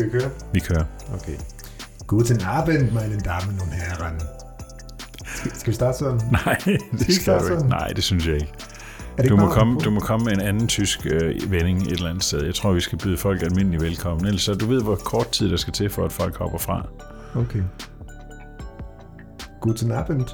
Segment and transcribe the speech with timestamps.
[0.00, 0.30] Skal vi køre?
[0.52, 0.84] Vi kører.
[1.14, 1.36] Okay.
[2.06, 4.20] Guten Abend, meine Damen und Herren.
[5.34, 6.20] Skal, skal vi starte sådan?
[6.46, 6.58] Nej,
[6.92, 7.68] det skal starte du ikke.
[7.68, 8.52] Nej, det synes jeg ikke.
[9.18, 11.92] Er det Du må, komme, du må komme med en anden tysk øh, vending et
[11.92, 12.44] eller andet sted.
[12.44, 14.26] Jeg tror, vi skal byde folk almindelig velkommen.
[14.26, 16.86] Ellers så du ved, hvor kort tid der skal til, for at folk hopper fra.
[17.34, 17.62] Okay.
[19.60, 20.24] Guten Abend.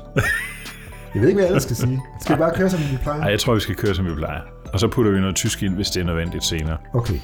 [1.15, 2.03] Jeg ved ikke, hvad jeg ellers skal sige.
[2.21, 3.19] Skal vi bare køre, som vi plejer?
[3.21, 4.41] Nej, jeg tror, vi skal køre, som vi plejer.
[4.73, 6.77] Og så putter vi noget tysk ind, hvis det er nødvendigt senere.
[6.95, 7.21] Okay.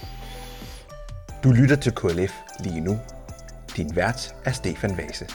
[1.45, 2.99] Du lytter til KLF lige nu.
[3.77, 5.27] Din vært er Stefan Vase.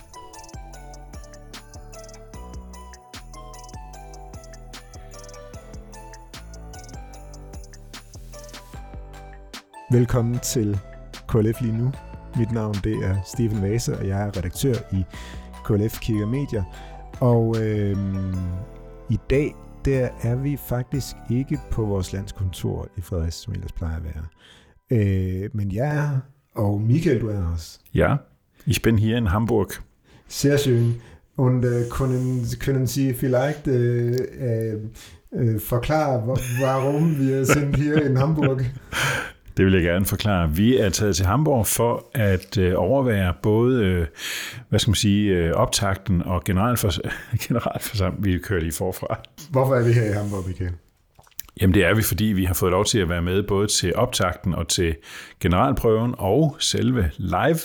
[9.92, 10.80] Velkommen til
[11.28, 11.92] KLF lige nu.
[12.38, 15.04] Mit navn det er Stefan Vase, og jeg er redaktør i
[15.66, 16.64] KLF Kirke og Medier.
[17.20, 17.98] Og øh,
[19.10, 23.98] i dag, der er vi faktisk ikke på vores landskontor i Fredericia, som ellers plejer
[23.98, 24.24] at være.
[24.92, 26.20] Øh, men jeg er her,
[26.56, 27.80] og Michael, du er her også.
[27.94, 28.16] Ja,
[28.68, 29.72] ich bin hier in Hamburg.
[30.30, 30.94] Sehr schön.
[31.38, 34.74] Und äh, können, können Sie vielleicht äh, äh,
[35.32, 38.62] äh, verklaren, wa- warum wir sind hier in Hamburg?
[39.58, 40.50] Det vil jeg gerne forklare.
[40.56, 44.06] Vi er taget til Hamburg for at øh, overvære både, øh,
[44.70, 47.00] hvad skal man sige, øh, optakten og generalfors-
[47.48, 48.34] generalforsamlingen.
[48.34, 49.20] Vi kørte lige forfra.
[49.50, 50.72] Hvorfor er vi her i Hamburg, Michael?
[51.62, 53.96] Jamen det er vi, fordi vi har fået lov til at være med både til
[53.96, 54.96] optakten og til
[55.40, 57.60] generalprøven og selve live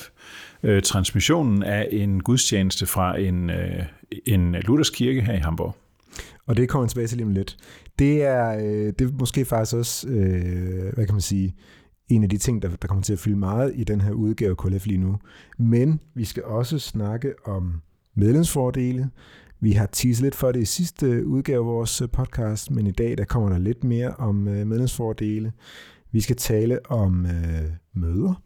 [0.62, 3.85] øh, transmissionen af en gudstjeneste fra en, øh,
[4.27, 5.77] en luthersk kirke her i Hamburg.
[6.47, 7.57] Og det kommer tilbage til lige om lidt.
[7.98, 11.55] Det er, øh, det er måske faktisk også, øh, hvad kan man sige,
[12.09, 14.51] en af de ting, der, der kommer til at fylde meget i den her udgave
[14.51, 15.19] af KLF lige nu.
[15.59, 17.83] Men vi skal også snakke om
[18.17, 19.11] medlemsfordele.
[19.63, 22.91] Vi har teaset lidt for det i sidste udgave af vores øh, podcast, men i
[22.91, 25.53] dag der kommer der lidt mere om øh, medlemsfordele.
[26.13, 28.42] Vi skal tale om øh, møder.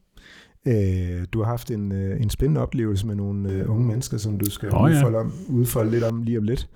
[0.67, 4.39] Øh, du har haft en, øh, en spændende oplevelse med nogle øh, unge mennesker, som
[4.39, 4.97] du skal Åh, ja.
[4.97, 6.69] udfolde, om, udfolde lidt om lige om lidt.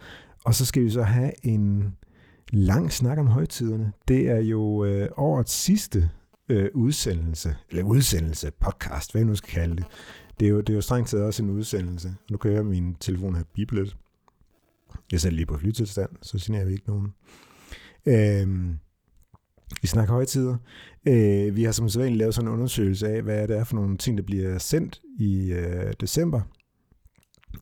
[0.45, 1.97] Og så skal vi så have en
[2.51, 3.93] lang snak om højtiderne.
[4.09, 6.11] Det er jo øh, årets sidste
[6.49, 9.85] øh, udsendelse, eller udsendelse, podcast, hvad jeg nu skal kalde det.
[10.41, 12.15] Det er jo, det er jo strengt taget også en udsendelse.
[12.31, 13.97] Nu kan jeg høre min telefon her bippe lidt.
[15.13, 17.13] Jeg sætter lige på flytilstand, så signerer vi ikke nogen.
[18.07, 18.75] Øh,
[19.83, 20.57] vi snakker højtider.
[21.09, 23.99] Øh, vi har som sædvanligt lavet sådan en undersøgelse af, hvad det er for nogle
[23.99, 26.41] ting, der bliver sendt i øh, december.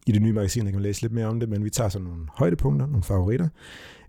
[0.06, 1.88] I det nye magasin, der kan man læse lidt mere om det, men vi tager
[1.88, 3.48] sådan nogle højdepunkter, nogle favoritter.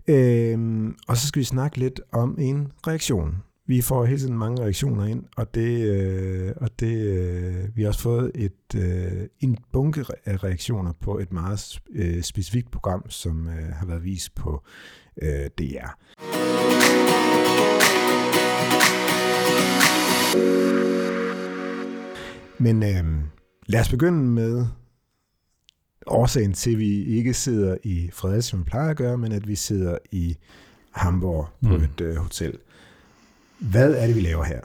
[0.08, 3.34] Øh, og så skal vi snakke lidt om en reaktion.
[3.70, 7.88] Vi får hele tiden mange reaktioner ind, og det, øh, og det øh, vi har
[7.88, 13.48] også fået et, øh, en bunke af reaktioner på et meget øh, specifikt program, som
[13.48, 14.62] øh, har været vist på
[15.22, 15.88] øh, DR.
[22.58, 23.04] Men øh,
[23.66, 24.66] lad os begynde med
[26.06, 29.48] årsagen til, at vi ikke sidder i Fredericia, som vi plejer at gøre, men at
[29.48, 30.36] vi sidder i
[30.90, 31.84] Hamburg på Mm.
[31.84, 32.58] et øh, hotel.
[33.60, 34.60] Hvad er det, vi laver her?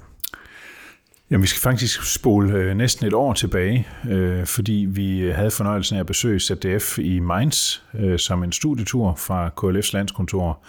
[1.32, 5.96] Jamen, vi skal faktisk spole øh, næsten et år tilbage, øh, fordi vi havde fornøjelsen
[5.96, 10.64] af at besøge ZDF i Mainz øh, som en studietur fra KLF's landskontor.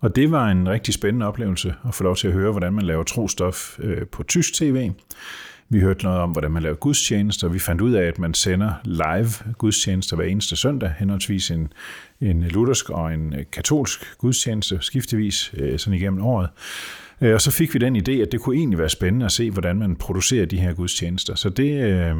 [0.00, 2.84] Og det var en rigtig spændende oplevelse at få lov til at høre, hvordan man
[2.84, 4.90] laver trostof øh, på tysk tv.
[5.68, 7.48] Vi hørte noget om, hvordan man laver gudstjenester.
[7.48, 11.72] Vi fandt ud af, at man sender live gudstjenester hver eneste søndag, henholdsvis en,
[12.20, 16.48] en luthersk og en øh, katolsk gudstjeneste, skiftevis øh, sådan igennem året.
[17.20, 19.50] Øh, Og så fik vi den idé, at det kunne egentlig være spændende at se,
[19.50, 21.34] hvordan man producerer de her gudstjenester.
[21.34, 22.16] Så det, øh,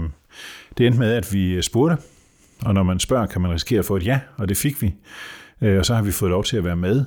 [0.78, 1.96] det endte med, at vi øh, spurgte,
[2.64, 4.94] og når man spørger, kan man risikere at få et ja, og det fik vi.
[5.62, 7.04] Øh, og så har vi fået lov til at være med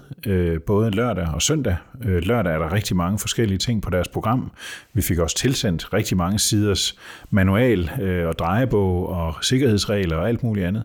[0.59, 1.76] både lørdag og søndag.
[2.04, 4.52] Lørdag er der rigtig mange forskellige ting på deres program.
[4.94, 7.00] Vi fik også tilsendt rigtig mange siders
[7.30, 7.92] manual
[8.25, 10.84] og drejebog og sikkerhedsregler og alt muligt andet.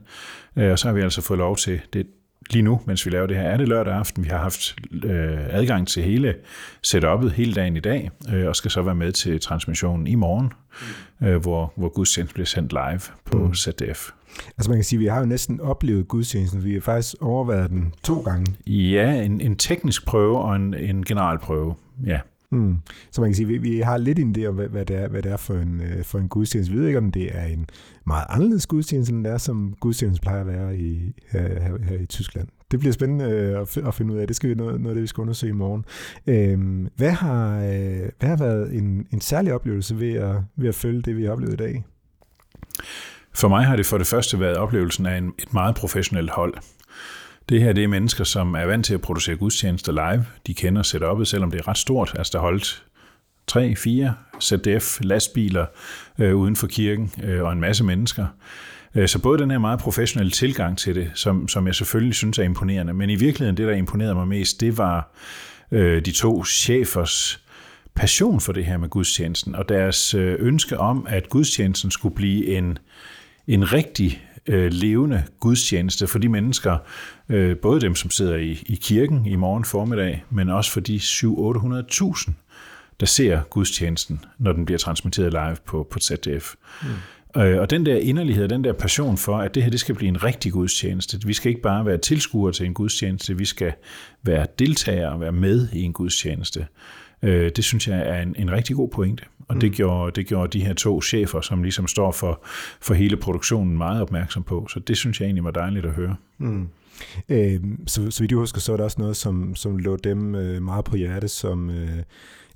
[0.56, 2.06] Og så har vi altså fået lov til, det,
[2.50, 4.24] lige nu, mens vi laver det her, er det lørdag aften.
[4.24, 6.34] Vi har haft øh, adgang til hele
[6.86, 10.52] setup'et hele dagen i dag, øh, og skal så være med til transmissionen i morgen,
[11.22, 13.54] øh, hvor, hvor gudstjenesten bliver sendt live på Mm.
[13.54, 14.10] ZDF.
[14.58, 16.64] Altså man kan sige, at vi har jo næsten oplevet gudstjenesten.
[16.64, 18.54] Vi har faktisk overvejet den to gange.
[18.66, 21.74] Ja, en, en teknisk prøve og en, en generalprøve.
[22.06, 22.20] Ja.
[22.52, 22.78] Mm.
[23.10, 25.08] Så man kan sige, vi, vi har lidt en idé om, hvad, hvad, det er,
[25.08, 26.74] hvad det er for en, øh, for en gudstjeneste.
[26.74, 27.66] Vi ved ikke, om det er en
[28.06, 31.98] meget anderledes gudstjeneste, end det er, som gudstjenesten plejer at være i, her, her, her
[31.98, 32.48] i Tyskland.
[32.70, 34.26] Det bliver spændende øh, at, at finde ud af.
[34.26, 35.84] Det skal vi noget, noget af det, vi skal undersøge i morgen.
[36.26, 40.74] Øhm, hvad, har, øh, hvad har været en, en særlig oplevelse ved at, ved at
[40.74, 41.84] følge det, vi har oplevet i dag?
[43.34, 46.54] For mig har det for det første været oplevelsen af en, et meget professionelt hold.
[47.48, 50.26] Det her det er mennesker, som er vant til at producere gudstjenester live.
[50.46, 52.14] De kender setup'et, selvom det er ret stort.
[52.18, 52.84] Altså der holdt
[53.46, 55.66] tre, fire ZDF lastbiler
[56.18, 58.26] øh, uden for kirken øh, og en masse mennesker.
[58.94, 62.38] Øh, så både den her meget professionelle tilgang til det, som, som jeg selvfølgelig synes
[62.38, 65.12] er imponerende, men i virkeligheden det, der imponerede mig mest, det var
[65.72, 67.44] øh, de to chefers
[67.94, 72.46] passion for det her med gudstjenesten, og deres øh, ønske om, at gudstjenesten skulle blive
[72.46, 72.78] en,
[73.46, 76.76] en rigtig øh, levende gudstjeneste for de mennesker,
[77.28, 80.96] øh, både dem, som sidder i, i kirken i morgen formiddag, men også for de
[80.96, 82.32] 700-800.000,
[83.00, 86.54] der ser gudstjenesten, når den bliver transmitteret live på, på ZDF.
[86.82, 86.88] Mm.
[87.42, 90.08] Øh, og den der inderlighed, den der passion for, at det her det skal blive
[90.08, 91.18] en rigtig gudstjeneste.
[91.26, 93.72] Vi skal ikke bare være tilskuere til en gudstjeneste, vi skal
[94.22, 96.66] være deltagere og være med i en gudstjeneste.
[97.22, 99.24] Øh, det synes jeg er en, en rigtig god pointe.
[99.48, 102.44] Og det, gjorde, det gjorde de her to chefer, som ligesom står for,
[102.80, 104.66] for hele produktionen, meget opmærksom på.
[104.70, 106.16] Så det synes jeg egentlig var dejligt at høre.
[106.38, 106.68] Mm.
[107.28, 110.34] Øh, så, så vidt jeg husker, så er der også noget, som, som lå dem
[110.34, 112.02] øh, meget på hjerte, som øh,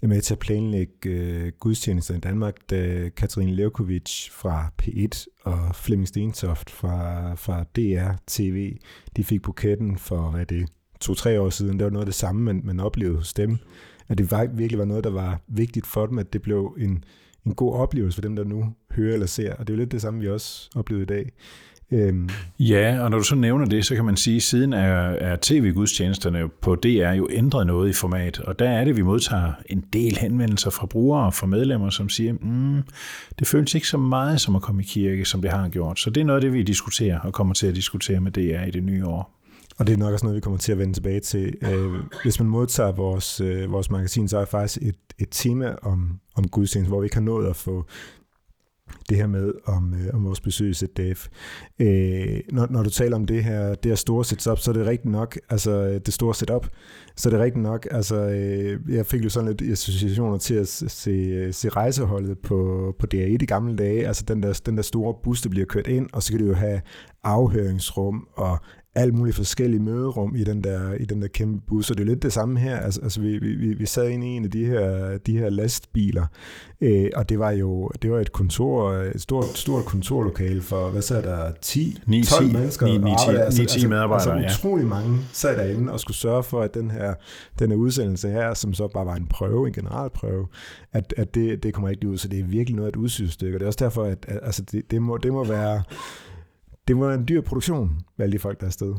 [0.02, 5.76] er med til at planlægge øh, gudstjenester i Danmark, da Katrine Levkovic fra P1 og
[5.76, 8.76] Flemming Stentoft fra, fra DR TV,
[9.16, 10.68] de fik buketten for, hvad det
[11.00, 11.78] to-tre år siden.
[11.78, 13.58] Det var noget af det samme, man, man oplevede hos dem
[14.12, 17.04] at det var, virkelig var noget, der var vigtigt for dem, at det blev en,
[17.46, 19.54] en god oplevelse for dem, der nu hører eller ser.
[19.54, 21.32] Og det er jo lidt det samme, vi også oplevede i dag.
[21.92, 22.28] Øhm.
[22.58, 25.36] Ja, og når du så nævner det, så kan man sige, at siden er, er
[25.42, 29.84] tv-gudstjenesterne på DR jo ændret noget i format, og der er det, vi modtager en
[29.92, 32.82] del henvendelser fra brugere og fra medlemmer, som siger, mm,
[33.38, 36.00] det føles ikke så meget som at komme i kirke, som det har gjort.
[36.00, 38.66] Så det er noget af det, vi diskuterer og kommer til at diskutere med DR
[38.66, 39.41] i det nye år.
[39.78, 41.54] Og det er nok også noget, vi kommer til at vende tilbage til.
[41.62, 41.92] Øh,
[42.22, 46.48] hvis man modtager vores, øh, vores magasin, så er faktisk et, et tema om, om
[46.48, 47.84] gudstjeneste, hvor vi ikke har nået at få
[49.08, 51.28] det her med om, øh, om vores besøg i ZDF.
[51.78, 54.86] Øh, når, når du taler om det her, det her store setup, så er det
[54.86, 56.66] rigtigt nok, altså øh, det store setup,
[57.16, 60.68] så er det rigtigt nok, altså øh, jeg fik jo sådan lidt associationer til at
[60.68, 64.82] se, øh, se rejseholdet på, på DR1 i gamle dage, altså den der, den der
[64.82, 66.80] store bus, der bliver kørt ind, og så kan det jo have
[67.24, 68.58] afhøringsrum og
[68.94, 72.08] alt muligt forskellige møderum i den der, i den der kæmpe bus, og det er
[72.08, 72.76] lidt det samme her.
[72.76, 76.26] Altså, altså vi, vi, vi sad inde i en af de her, de her lastbiler,
[76.80, 81.02] øh, og det var jo det var et kontor, et stort, stort kontorlokale for, hvad
[81.02, 82.86] så der, 10, 9, 12 10, mennesker?
[82.86, 86.16] 9, 9, 10, altså, 9, 10 altså, medarbejdere, altså, utrolig mange sad derinde og skulle
[86.16, 87.14] sørge for, at den her,
[87.58, 90.46] den her udsendelse her, som så bare var en prøve, en generalprøve,
[90.92, 93.56] at, at det, det kommer ikke ud, så det er virkelig noget af et udsynsstykke,
[93.56, 95.82] og det er også derfor, at altså, det, det, må, det må være
[96.88, 98.94] det var en dyr produktion alle de folk, der er afsted.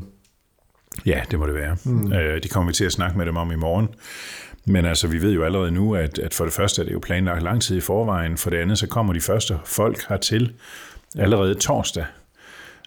[1.06, 1.76] Ja, det må det være.
[1.84, 2.12] Mm.
[2.12, 3.88] Øh, de kommer vi til at snakke med dem om i morgen.
[4.66, 6.98] Men altså, vi ved jo allerede nu, at, at for det første er det jo
[6.98, 8.36] planlagt lang tid i forvejen.
[8.36, 10.52] For det andet, så kommer de første folk hertil
[11.18, 12.04] allerede torsdag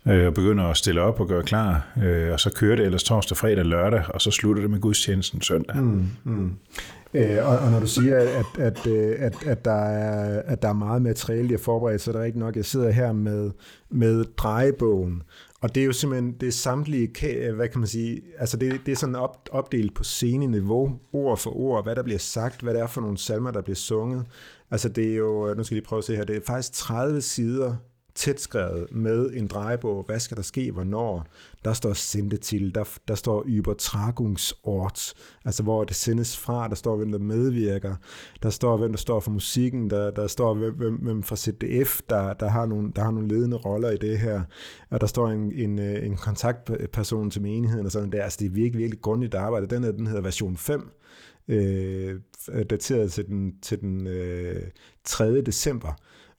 [0.08, 1.88] øh, og begynder at stille op og gøre klar.
[2.04, 5.42] Øh, og så kører det ellers torsdag, fredag, lørdag, og så slutter det med gudstjenesten
[5.42, 5.78] søndag.
[5.78, 6.54] Mm, mm.
[7.14, 9.16] Øh, og, og når du siger, at, at, at, øh,
[9.46, 12.50] at, der er, at der er meget materiale, jeg forberedt, så er det rigtigt nok,
[12.50, 13.52] at jeg sidder her med,
[13.90, 15.24] med drejebogen,
[15.62, 18.92] og det er jo simpelthen, det er samtlige, hvad kan man sige, altså det, det
[18.92, 22.82] er sådan op, opdelt på sceneniveau, ord for ord, hvad der bliver sagt, hvad det
[22.82, 24.26] er for nogle salmer, der bliver sunget.
[24.72, 26.74] Altså det er jo, nu skal jeg lige prøve at se her, det er faktisk
[26.74, 27.76] 30 sider
[28.18, 31.26] tæt skrevet med en drejebog, hvad skal der ske, hvornår.
[31.66, 35.14] Der står sendt til, der, der står Übertragungsort,
[35.46, 37.96] altså hvor det sendes fra, der står, hvem der medvirker,
[38.44, 42.34] der står, hvem der står for musikken, der, der står, hvem, hvem fra ZDF, der,
[42.34, 44.42] der, har nogle, der har nogle ledende roller i det her,
[44.90, 48.24] og der står en, en, en kontaktperson til menigheden og sådan der.
[48.24, 49.68] Altså det er virkelig, virkelig grundigt arbejde.
[49.68, 50.92] Den, her, den hedder version 5,
[51.48, 52.20] øh,
[52.70, 54.62] dateret til den, til den øh,
[55.04, 55.42] 3.
[55.42, 55.94] december.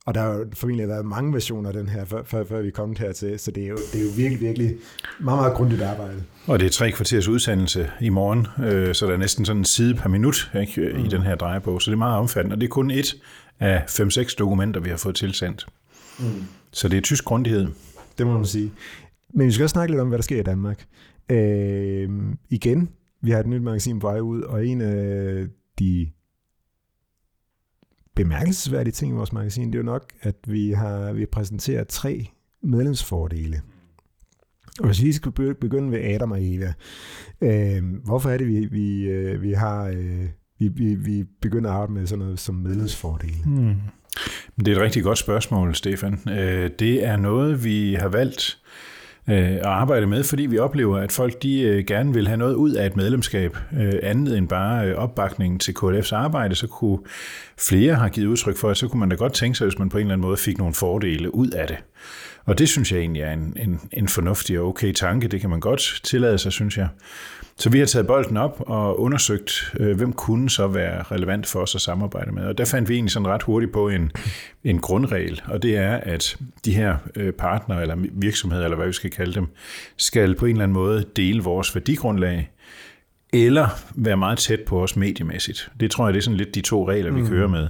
[0.08, 2.68] Og der har jo formentlig været mange versioner af den her, før, før, før vi
[2.68, 4.76] er kommet hertil, så det er, jo, det er jo virkelig, virkelig
[5.20, 6.22] meget, meget grundigt arbejde.
[6.46, 9.64] Og det er tre kvarters udsendelse i morgen, øh, så der er næsten sådan en
[9.64, 11.04] side per minut ikke, mm.
[11.04, 13.16] i den her drejebog, så det er meget omfattende, og det er kun et
[13.60, 15.66] af 5-6 dokumenter, vi har fået tilsendt.
[16.18, 16.24] Mm.
[16.72, 17.66] Så det er tysk grundighed.
[18.18, 18.72] Det må man sige.
[19.34, 20.84] Men vi skal også snakke lidt om, hvad der sker i Danmark.
[21.30, 22.08] Øh,
[22.50, 22.88] igen,
[23.22, 25.46] vi har et nyt magasin på vej ud, og en af
[25.78, 26.08] de
[28.18, 32.26] bemærkelsesværdige ting i vores magasin, det er jo nok, at vi har vi præsenterer tre
[32.62, 33.60] medlemsfordele.
[34.80, 36.72] Og hvis vi skal begynde ved Adam og Eva,
[37.40, 39.84] øh, hvorfor er det, vi, vi, øh, vi har...
[39.84, 40.28] Øh,
[40.60, 43.36] vi, vi, vi begynder at arbejde med sådan noget som medlemsfordele?
[43.44, 43.74] Hmm.
[44.56, 46.18] Det er et rigtig godt spørgsmål, Stefan.
[46.28, 48.58] Øh, det er noget, vi har valgt
[49.28, 52.54] øh, at arbejde med, fordi vi oplever, at folk de øh, gerne vil have noget
[52.54, 56.98] ud af et medlemskab, øh, andet end bare øh, opbakningen til KLF's arbejde, så kunne
[57.58, 59.88] flere have givet udtryk for, at så kunne man da godt tænke sig, hvis man
[59.88, 61.76] på en eller anden måde fik nogle fordele ud af det.
[62.44, 65.28] Og det synes jeg egentlig er en, en, en fornuftig og okay tanke.
[65.28, 66.88] Det kan man godt tillade sig, synes jeg.
[67.58, 71.60] Så vi har taget bolden op og undersøgt, øh, hvem kunne så være relevant for
[71.60, 72.42] os at samarbejde med.
[72.42, 74.12] Og der fandt vi egentlig sådan ret hurtigt på en,
[74.64, 78.92] en grundregel, og det er, at de her øh, partnere eller virksomheder, eller hvad vi
[78.92, 79.46] skal kalde dem,
[79.96, 82.50] skal på en eller anden måde dele vores værdigrundlag,
[83.32, 85.70] eller være meget tæt på os mediemæssigt.
[85.80, 87.28] Det tror jeg, det er sådan lidt de to regler, vi mm.
[87.28, 87.68] kører med.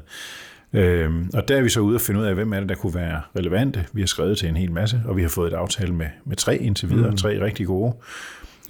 [0.73, 2.75] Øhm, og der er vi så ude og finde ud af, hvem er det, der
[2.75, 3.85] kunne være relevante.
[3.92, 6.37] Vi har skrevet til en hel masse, og vi har fået et aftale med, med
[6.37, 7.16] tre indtil videre, mm.
[7.16, 7.95] tre rigtig gode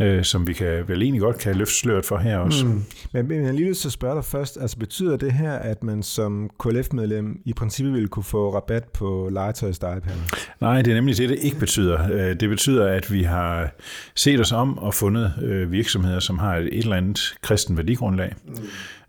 [0.01, 2.67] øh, som vi kan vel egentlig godt kan løfte sløret for her også.
[2.67, 2.85] Mm.
[3.13, 5.83] Men, men jeg lige lyst til at spørge dig først, altså betyder det her, at
[5.83, 10.23] man som KLF-medlem i princippet vil kunne få rabat på legetøjsdejepander?
[10.61, 12.13] Nej, det er nemlig det, det ikke betyder.
[12.13, 13.71] Øh, det betyder, at vi har
[14.15, 18.35] set os om og fundet øh, virksomheder, som har et eller andet kristen værdigrundlag.
[18.47, 18.55] Mm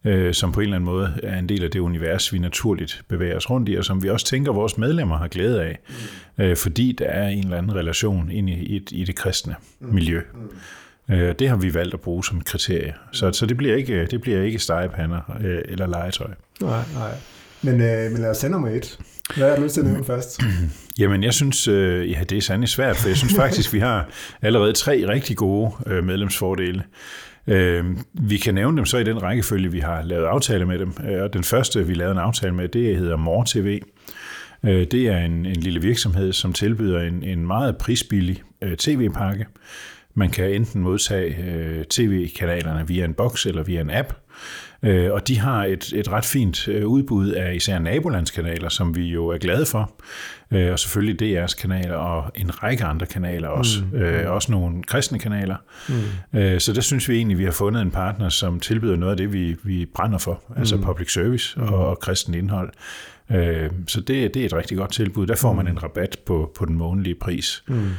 [0.05, 3.01] øh, som på en eller anden måde er en del af det univers, vi naturligt
[3.07, 5.79] bevæger os rundt i, og som vi også tænker, vores medlemmer har glæde af,
[6.37, 6.43] mm.
[6.43, 9.93] øh, fordi der er en eller anden relation ind i, i, i det kristne mm.
[9.93, 10.21] miljø.
[10.33, 11.15] Mm.
[11.15, 12.93] Øh, det har vi valgt at bruge som kriterie.
[13.11, 16.29] Så, så det bliver ikke, det bliver ikke stegepander øh, eller legetøj.
[16.61, 17.11] Nej, nej.
[17.61, 18.99] Men, øh, men lad os sende nummer et.
[19.35, 20.41] Hvad er du lyst til at nævne først?
[20.99, 24.09] Jamen, jeg synes, øh, ja, det er sandelig svært, for jeg synes faktisk, vi har
[24.41, 26.83] allerede tre rigtig gode øh, medlemsfordele.
[27.49, 30.93] Øh, vi kan nævne dem så i den rækkefølge, vi har lavet aftale med dem.
[31.09, 33.81] Øh, og den første, vi lavede en aftale med, det hedder Mor TV.
[34.63, 39.45] Øh, det er en, en lille virksomhed, som tilbyder en, en meget prisbillig øh, tv-pakke.
[40.15, 44.13] Man kan enten modtage øh, tv-kanalerne via en boks eller via en app,
[44.83, 49.07] Øh, og de har et, et ret fint øh, udbud af især nabolandskanaler, som vi
[49.07, 49.91] jo er glade for.
[50.51, 53.83] Øh, og selvfølgelig DR's kanaler og en række andre kanaler også.
[53.91, 53.97] Mm.
[53.97, 55.55] Øh, også nogle kristne kanaler.
[55.89, 56.39] Mm.
[56.39, 59.17] Øh, så der synes vi egentlig, vi har fundet en partner, som tilbyder noget af
[59.17, 60.43] det, vi, vi brænder for.
[60.57, 60.83] Altså mm.
[60.83, 62.69] public service og, og kristen indhold.
[63.31, 65.27] Øh, så det, det er et rigtig godt tilbud.
[65.27, 65.71] Der får man mm.
[65.71, 67.63] en rabat på, på den månedlige pris.
[67.67, 67.89] Mm.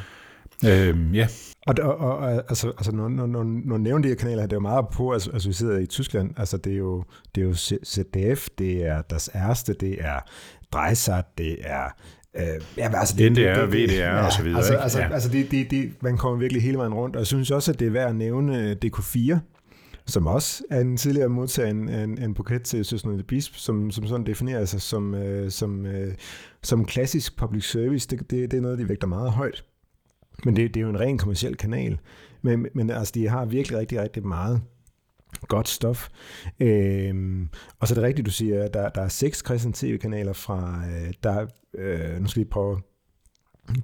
[0.65, 1.29] Øh, ja.
[1.67, 4.57] Og, og, og altså, altså når, når, når, når nævner de her kanaler, det er
[4.57, 7.47] jo meget på, altså, altså vi sidder i Tyskland, altså det er jo, det er
[7.47, 10.21] jo ZDF, det er Das Erste, det er
[10.73, 11.89] Dreisat, det er
[12.37, 14.59] Øh, ja, altså det, NDR, det, det, VDR ja, og så videre.
[14.59, 14.83] Altså, ikke?
[14.83, 15.13] altså, ja.
[15.13, 17.81] altså det, det, det, man kommer virkelig hele vejen rundt, og jeg synes også, at
[17.81, 19.39] det er værd at nævne DK4,
[20.07, 24.07] som også er en tidligere modtager en, en, en buket til Søsne Bisp, som, som
[24.07, 26.15] sådan definerer sig som, øh, som, øh,
[26.63, 28.09] som klassisk public service.
[28.09, 29.65] Det, det, det er noget, de vægter meget højt.
[30.45, 31.99] Men det, det er jo en ren kommersiel kanal.
[32.43, 34.61] Men, men altså, de har virkelig rigtig, rigtig meget
[35.49, 36.09] godt stof.
[36.61, 40.33] Øhm, og så er det rigtigt, du siger, at der, der er seks kristne tv-kanaler
[40.33, 41.47] fra, øh, der,
[41.79, 42.81] øh, nu skal vi prøve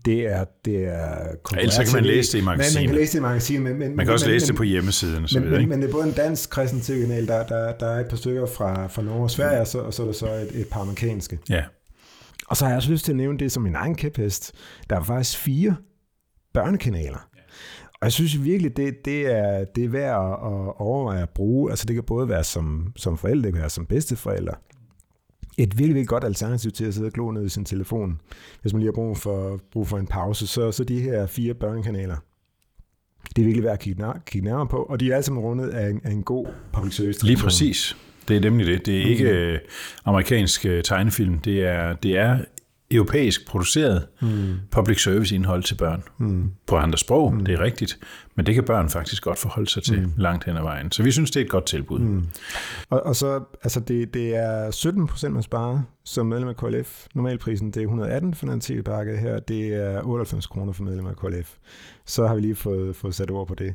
[0.04, 1.16] det er, det er
[1.58, 2.74] ellers kan man læse det i magasinet.
[2.74, 3.62] Man, man kan læse det i magasinet.
[3.62, 5.22] Men, men, man kan også men, læse men, det på hjemmesiden.
[5.22, 7.72] Og så men, videre, men, men det er både en dansk kristen tv-kanal, der, der,
[7.72, 10.06] der er et par stykker fra, fra Norge og Sverige, og så, og så er
[10.06, 11.38] der så et, et par amerikanske.
[11.50, 11.64] Ja.
[12.46, 14.52] Og så har jeg også lyst til at nævne det som min egen kæphest.
[14.90, 15.76] Der er faktisk fire
[16.56, 17.28] børnekanaler.
[18.00, 21.70] Og jeg synes virkelig, det, det, er, det er værd at, overveje at bruge.
[21.70, 24.54] Altså det kan både være som, som forældre, det kan være som bedsteforældre.
[25.58, 28.20] Et virkelig, virkelig godt alternativ til at sidde og glo ned i sin telefon,
[28.62, 30.46] hvis man lige har brug for, brug for en pause.
[30.46, 32.16] Så, så de her fire børnekanaler,
[33.36, 35.42] det er virkelig værd at kigge, nær, kigge nærmere på, og de er alle sammen
[35.42, 37.26] rundet af en, af en god public service.
[37.26, 37.96] Lige præcis.
[38.28, 38.86] Det er nemlig det.
[38.86, 39.30] Det er ikke mm.
[39.30, 39.58] Øh,
[40.04, 41.38] amerikansk øh, tegnefilm.
[41.38, 42.38] Det er, det er
[42.90, 44.54] europæisk produceret mm.
[44.70, 46.02] public service indhold til børn.
[46.18, 46.50] Mm.
[46.66, 47.44] På andre sprog, mm.
[47.44, 47.98] det er rigtigt,
[48.34, 50.12] men det kan børn faktisk godt forholde sig til mm.
[50.16, 50.92] langt hen ad vejen.
[50.92, 51.98] Så vi synes, det er et godt tilbud.
[51.98, 52.26] Mm.
[52.90, 57.06] Og, og så, altså det, det er 17 procent, man sparer som medlem af KLF.
[57.14, 61.16] Normalprisen, det er 118 for den tv-pakke her, det er 98 kroner for medlem af
[61.16, 61.54] KLF.
[62.06, 63.74] Så har vi lige fået, fået sat ord på det.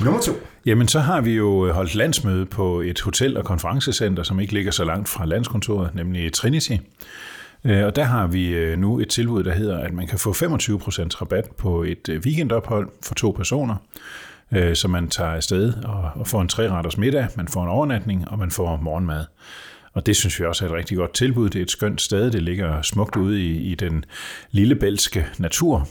[0.00, 0.32] Nummer to.
[0.66, 4.70] Jamen, så har vi jo holdt landsmøde på et hotel- og konferencecenter, som ikke ligger
[4.70, 6.76] så langt fra landskontoret, nemlig Trinity.
[7.64, 10.32] Øh, og der har vi øh, nu et tilbud, der hedder, at man kan få
[10.32, 10.42] 25%
[11.22, 13.76] rabat på et øh, weekendophold for to personer.
[14.52, 15.74] Øh, så man tager afsted
[16.16, 19.24] og får en træretters middag, man får en overnatning, og man får morgenmad.
[19.92, 21.50] Og det synes vi også er et rigtig godt tilbud.
[21.50, 22.30] Det er et skønt sted.
[22.30, 24.04] Det ligger smukt ude i, i den
[24.50, 25.88] lille bælske natur.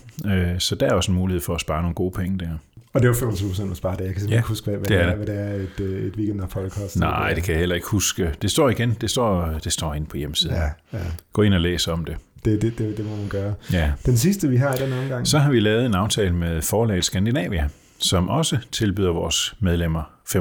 [0.59, 2.49] Så der er også en mulighed for at spare nogle gode penge der.
[2.95, 4.05] Og det var 25 procent at spare det.
[4.05, 6.15] Jeg kan simpelthen ja, ikke huske, hvad, det er, hvad det er, et, øh, et
[6.15, 6.99] weekendophold koster.
[6.99, 8.35] Nej, det kan jeg heller ikke huske.
[8.41, 10.55] Det står igen, det står, det står inde på hjemmesiden.
[10.55, 11.03] Ja, ja.
[11.33, 12.17] Gå ind og læs om det.
[12.45, 13.53] Det, det, det, det må man gøre.
[13.73, 13.91] Ja.
[14.05, 15.27] Den sidste, vi har i den omgang.
[15.27, 20.37] Så har vi lavet en aftale med forlaget Skandinavia, som også tilbyder vores medlemmer 25%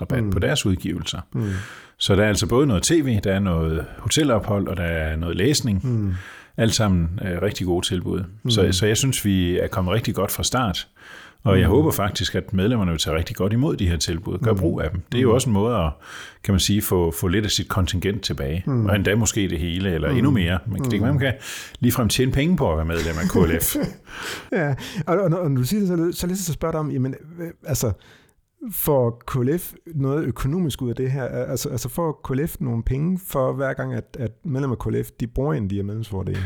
[0.00, 0.30] rabat mm.
[0.30, 1.20] på deres udgivelser.
[1.32, 1.50] Mm.
[1.98, 5.36] Så der er altså både noget tv, der er noget hotelophold, og der er noget
[5.36, 5.86] læsning.
[5.86, 6.14] Mm.
[6.56, 8.24] Alt sammen er rigtig gode tilbud.
[8.42, 8.50] Mm.
[8.50, 10.88] Så, så jeg synes, vi er kommet rigtig godt fra start
[11.44, 11.74] Og jeg mm.
[11.74, 14.58] håber faktisk, at medlemmerne vil tage rigtig godt imod de her tilbud, gør mm.
[14.58, 15.02] brug af dem.
[15.12, 15.90] Det er jo også en måde at,
[16.44, 18.62] kan man sige, få, få lidt af sit kontingent tilbage.
[18.66, 18.86] Mm.
[18.86, 20.16] Og endda måske det hele, eller mm.
[20.16, 20.58] endnu mere.
[20.66, 21.34] Man, det kan man kan
[21.80, 23.76] ligefrem tjene penge på at være medlem af KLF.
[24.52, 24.74] ja,
[25.06, 27.14] og, og, og når du siger det, så, så det så spørge dig om, jamen,
[27.66, 27.92] altså,
[28.72, 31.24] Får KLF noget økonomisk ud af det her?
[31.24, 35.26] Altså, altså får KLF nogle penge for hver gang, at, at medlemmer af KLF de
[35.26, 36.38] bruger en de her medlemsfordele?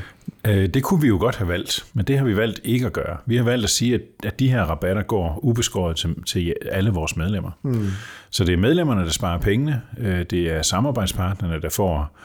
[0.47, 2.93] Øh, det kunne vi jo godt have valgt, men det har vi valgt ikke at
[2.93, 3.17] gøre.
[3.27, 6.91] Vi har valgt at sige, at, at de her rabatter går ubeskåret til, til alle
[6.91, 7.51] vores medlemmer.
[7.63, 7.87] Mm.
[8.31, 9.83] Så det er medlemmerne, der sparer pengene.
[9.99, 12.17] Øh, det er samarbejdspartnerne, der får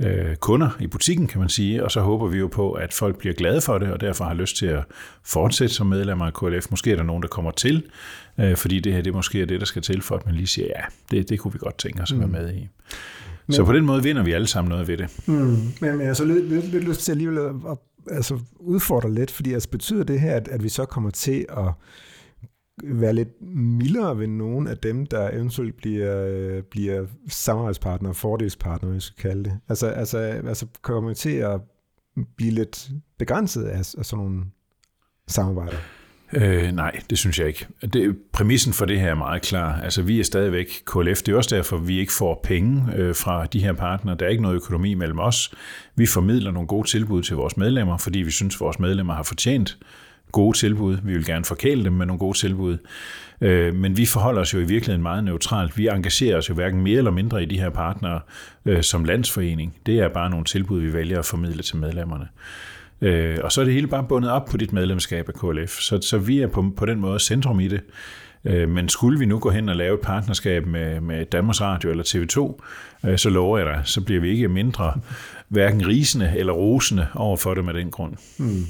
[0.00, 3.18] øh, kunder i butikken, kan man sige, og så håber vi jo på, at folk
[3.18, 4.84] bliver glade for det, og derfor har lyst til at
[5.24, 6.70] fortsætte som medlemmer af KLF.
[6.70, 7.82] Måske er der nogen, der kommer til,
[8.40, 10.46] øh, fordi det her det måske er det, der skal til, for at man lige
[10.46, 12.32] siger, ja, det, det kunne vi godt tænke os at være mm.
[12.32, 12.68] med i.
[13.46, 15.08] Men, så på den måde vinder vi alle sammen noget ved det.
[15.26, 17.78] Mm, men, jeg har så lidt, lidt, lidt lyst til alligevel at
[18.10, 21.72] altså, udfordre lidt, fordi altså, betyder det her, at, at vi så kommer til at
[22.84, 29.10] være lidt mildere ved nogle af dem, der eventuelt bliver, øh, bliver samarbejdspartnere, fordelspartnere, hvis
[29.10, 29.58] vi skal kalde det.
[29.68, 31.60] Altså, altså, altså kommer til at
[32.36, 34.44] blive lidt begrænset af, af sådan nogle
[35.26, 35.76] samarbejder?
[36.32, 37.66] Øh, nej, det synes jeg ikke.
[37.92, 39.80] Det, præmissen for det her er meget klar.
[39.80, 41.22] Altså, vi er stadigvæk KLF.
[41.22, 44.16] Det er også derfor, vi ikke får penge øh, fra de her partnere.
[44.16, 45.54] Der er ikke noget økonomi mellem os.
[45.96, 49.78] Vi formidler nogle gode tilbud til vores medlemmer, fordi vi synes, vores medlemmer har fortjent
[50.32, 50.98] gode tilbud.
[51.02, 52.78] Vi vil gerne forkæle dem med nogle gode tilbud.
[53.40, 55.78] Øh, men vi forholder os jo i virkeligheden meget neutralt.
[55.78, 58.20] Vi engagerer os jo hverken mere eller mindre i de her partnere
[58.64, 59.76] øh, som landsforening.
[59.86, 62.28] Det er bare nogle tilbud, vi vælger at formidle til medlemmerne.
[63.00, 65.80] Øh, og så er det hele bare bundet op på dit medlemskab af KLF.
[65.80, 67.80] Så, så vi er på, på den måde centrum i det.
[68.44, 71.90] Øh, men skulle vi nu gå hen og lave et partnerskab med, med Danmarks Radio
[71.90, 72.64] eller TV2,
[73.08, 75.00] øh, så lover jeg dig, så bliver vi ikke mindre
[75.48, 78.14] hverken risende eller rosende over for det med den grund.
[78.38, 78.66] Hmm.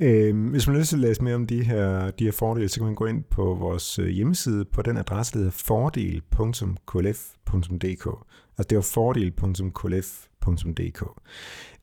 [0.00, 2.68] Øh, hvis man har lyst til at læse mere om de her, de her fordele,
[2.68, 8.08] så kan man gå ind på vores øh, hjemmeside på den adresse, der hedder fordel.klf.dk.
[8.58, 11.02] Altså det er fordel.klf.dk.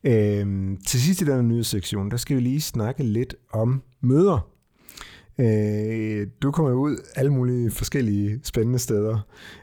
[0.03, 4.49] Øh, til sidst i den nyhedssektion, der skal vi lige snakke lidt om møder.
[5.39, 9.19] Øh, du kommer ud alle mulige forskellige spændende steder,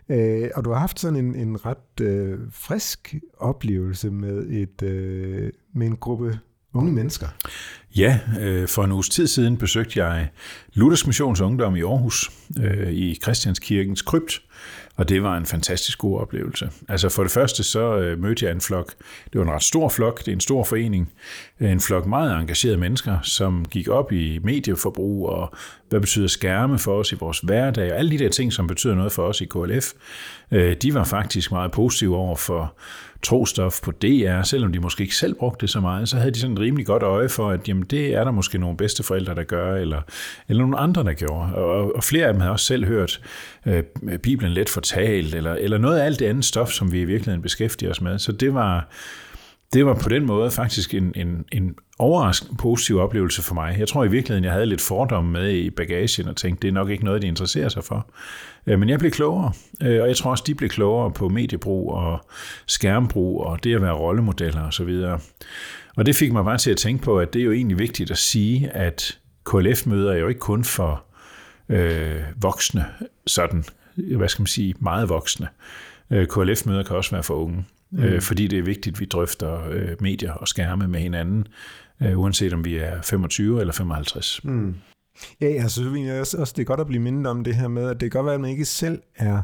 [0.08, 5.52] øh, og du har haft sådan en, en ret øh, frisk oplevelse med et øh,
[5.72, 6.38] med en gruppe
[6.74, 7.26] unge mennesker.
[7.96, 10.28] Ja, øh, for en uges tid siden besøgte jeg
[10.72, 12.30] Luthers Missions Ungdom i Aarhus,
[12.62, 14.42] øh, i Christianskirkens krypt,
[14.96, 16.70] og det var en fantastisk god oplevelse.
[16.88, 18.94] Altså for det første så øh, mødte jeg en flok,
[19.32, 21.12] det var en ret stor flok, det er en stor forening,
[21.60, 25.54] en flok meget engagerede mennesker, som gik op i medieforbrug og
[25.88, 28.94] hvad betyder skærme for os i vores hverdag, og alle de der ting, som betyder
[28.94, 29.92] noget for os i KLF,
[30.50, 32.76] øh, de var faktisk meget positive over for
[33.24, 36.38] trostof på DR, selvom de måske ikke selv brugte det så meget, så havde de
[36.38, 39.42] sådan et rimelig godt øje for, at jamen, det er der måske nogle bedsteforældre, der
[39.42, 40.00] gør, eller,
[40.48, 41.54] eller nogle andre, der gjorde.
[41.54, 43.20] Og, og flere af dem havde også selv hørt
[43.66, 43.82] øh,
[44.22, 47.42] Bibelen let fortalt, eller, eller noget af alt det andet stof, som vi i virkeligheden
[47.42, 48.18] beskæftiger os med.
[48.18, 48.88] Så det var,
[49.74, 53.76] det var på den måde faktisk en, en, en overraskende positiv oplevelse for mig.
[53.78, 56.72] Jeg tror i virkeligheden, jeg havde lidt fordomme med i bagagen og tænkte, det er
[56.72, 58.10] nok ikke noget, de interesserer sig for.
[58.66, 61.92] Øh, men jeg blev klogere, øh, og jeg tror også, de blev klogere på mediebrug
[61.92, 62.26] og
[62.66, 65.04] skærmbrug og det at være rollemodeller osv.
[65.96, 68.10] Og det fik mig bare til at tænke på, at det er jo egentlig vigtigt
[68.10, 71.04] at sige, at KLF-møder er jo ikke kun for
[71.68, 72.84] øh, voksne,
[73.26, 73.64] sådan,
[74.16, 75.48] hvad skal man sige, meget voksne.
[76.10, 78.02] Øh, KLF-møder kan også være for unge, mm.
[78.02, 81.46] øh, fordi det er vigtigt, at vi drøfter øh, medier og skærme med hinanden,
[82.02, 84.40] øh, uanset om vi er 25 eller 55.
[84.44, 84.74] Mm.
[85.40, 87.90] Ja, jeg synes også, også, det er godt at blive mindet om det her med,
[87.90, 89.42] at det kan godt være, at man ikke selv er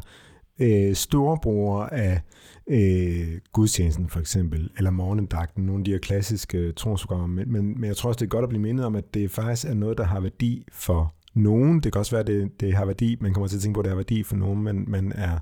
[0.59, 2.21] øh, storebruger af
[2.69, 7.87] øh, gudstjenesten for eksempel, eller morgendagten, nogle af de her klassiske trosprogrammer, men, men, men
[7.87, 9.97] jeg tror også, det er godt at blive mindet om, at det faktisk er noget,
[9.97, 11.79] der har værdi for nogen.
[11.79, 13.79] Det kan også være, at det, det har værdi, man kommer til at tænke på,
[13.79, 15.39] at det har værdi for nogen, men man er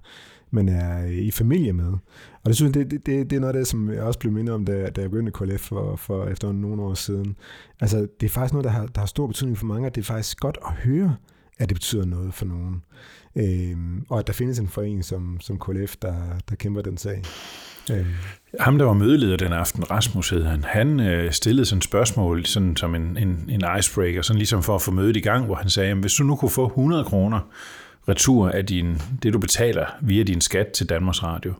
[0.52, 1.91] man er i familie med.
[2.43, 4.34] Og det synes jeg, det, det, det er noget af det, som jeg også blev
[4.34, 7.36] mindet om, da, da jeg begyndte KLF for, for efter nogle år siden.
[7.80, 10.02] Altså, det er faktisk noget, der har, der har stor betydning for mange, at det
[10.02, 11.15] er faktisk godt at høre,
[11.60, 12.84] at det betyder noget for nogen.
[13.36, 16.15] Øhm, og at der findes en forening som, som KLF, der,
[16.49, 17.23] der kæmper den sag.
[17.89, 18.06] Øh.
[18.60, 22.45] Ham, der var mødeleder den aften, Rasmus hed han, han øh, stillede sådan et spørgsmål
[22.45, 25.56] sådan som en, en, en icebreaker, sådan ligesom for at få mødet i gang, hvor
[25.56, 27.39] han sagde, hvis du nu kunne få 100 kroner
[28.08, 31.54] retur af din, det, du betaler via din skat til Danmarks Radio,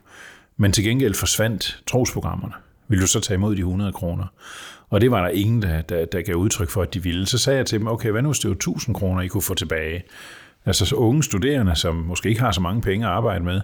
[0.58, 2.54] men til gengæld forsvandt trosprogrammerne,
[2.88, 4.26] ville du så tage imod de 100 kroner?
[4.90, 7.26] Og det var der ingen, der, der, der gav udtryk for, at de ville.
[7.26, 9.42] Så sagde jeg til dem, okay, hvad nu hvis det var 1000 kroner, I kunne
[9.42, 10.04] få tilbage?
[10.66, 13.62] Altså så unge studerende, som måske ikke har så mange penge at arbejde med,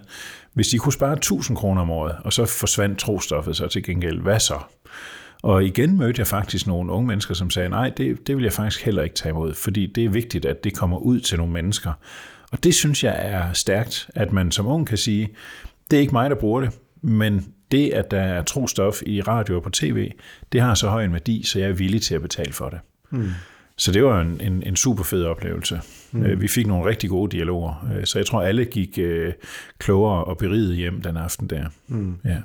[0.52, 4.20] hvis de kunne spare 1000 kroner om året, og så forsvandt trostoffet så til gengæld,
[4.20, 4.58] hvad så?
[5.42, 8.52] Og igen mødte jeg faktisk nogle unge mennesker, som sagde, nej, det, det vil jeg
[8.52, 11.52] faktisk heller ikke tage imod, fordi det er vigtigt, at det kommer ud til nogle
[11.52, 11.92] mennesker.
[12.52, 15.28] Og det synes jeg er stærkt, at man som ung kan sige,
[15.90, 16.70] det er ikke mig, der bruger det,
[17.02, 20.10] men det, at der er trostof i radio og på tv,
[20.52, 22.78] det har så høj en værdi, så jeg er villig til at betale for det.
[23.10, 23.30] Mm.
[23.76, 25.80] Så det var en, en, en super fed oplevelse.
[26.12, 26.40] Mm.
[26.40, 29.32] Vi fik nogle rigtig gode dialoger, øh, så jeg tror, alle gik øh,
[29.78, 31.64] klogere og beriget hjem den aften der.
[31.88, 32.14] Mm.
[32.24, 32.36] Ja.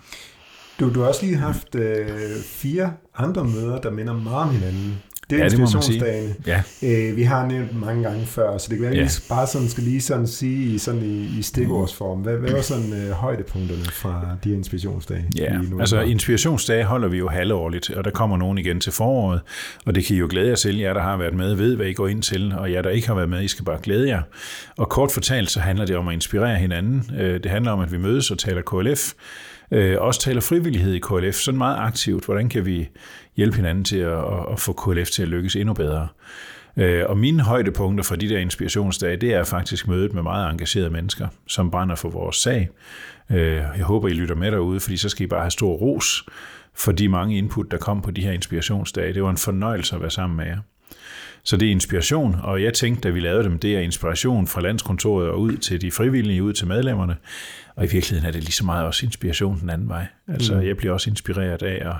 [0.79, 2.07] Du, du har også lige haft øh,
[2.45, 5.01] fire andre møder, der minder meget om hinanden.
[5.31, 6.35] Det er Ja, inspirationsdagen.
[6.47, 6.63] Ja.
[6.83, 9.03] Øh, vi har nævnt dem mange gange før, så det kan være, at Ja.
[9.03, 12.19] vi bare sådan, skal lige sådan sige i, sådan i, i stikordsform.
[12.19, 15.25] Hvad, hvad var sådan øh, højdepunkterne fra de her inspirationsdage?
[15.37, 19.41] Ja, altså inspirationsdage holder vi jo halvårligt, og der kommer nogen igen til foråret,
[19.85, 20.77] og det kan I jo glæde jer til.
[20.77, 23.07] Jer, der har været med, ved, hvad I går ind til, og jer, der ikke
[23.07, 24.21] har været med, I skal bare glæde jer.
[24.77, 27.09] Og kort fortalt, så handler det om at inspirere hinanden.
[27.19, 29.11] Øh, Det handler om, at vi mødes og taler KLF,
[29.71, 32.25] øh, også taler frivillighed i KLF, sådan meget aktivt.
[32.25, 32.89] Hvordan kan vi
[33.37, 36.07] hjælpe hinanden til at, at få KLF til at lykkes endnu bedre?
[36.77, 40.89] Øh, og mine højdepunkter fra de der inspirationsdage, det er faktisk mødet med meget engagerede
[40.89, 42.69] mennesker, som brænder for vores sag.
[43.31, 46.25] Øh, jeg håber, I lytter med derude, fordi så skal I bare have stor ros
[46.73, 49.13] for de mange input, der kom på de her inspirationsdage.
[49.13, 50.57] Det var en fornøjelse at være sammen med jer.
[51.43, 54.61] Så det er inspiration, og jeg tænkte, da vi lavede dem, det er inspiration fra
[54.61, 57.15] landskontoret og ud til de frivillige, ud til medlemmerne.
[57.75, 60.05] Og i virkeligheden er det lige så meget også inspiration den anden vej.
[60.27, 61.95] Altså, jeg bliver også inspireret af at,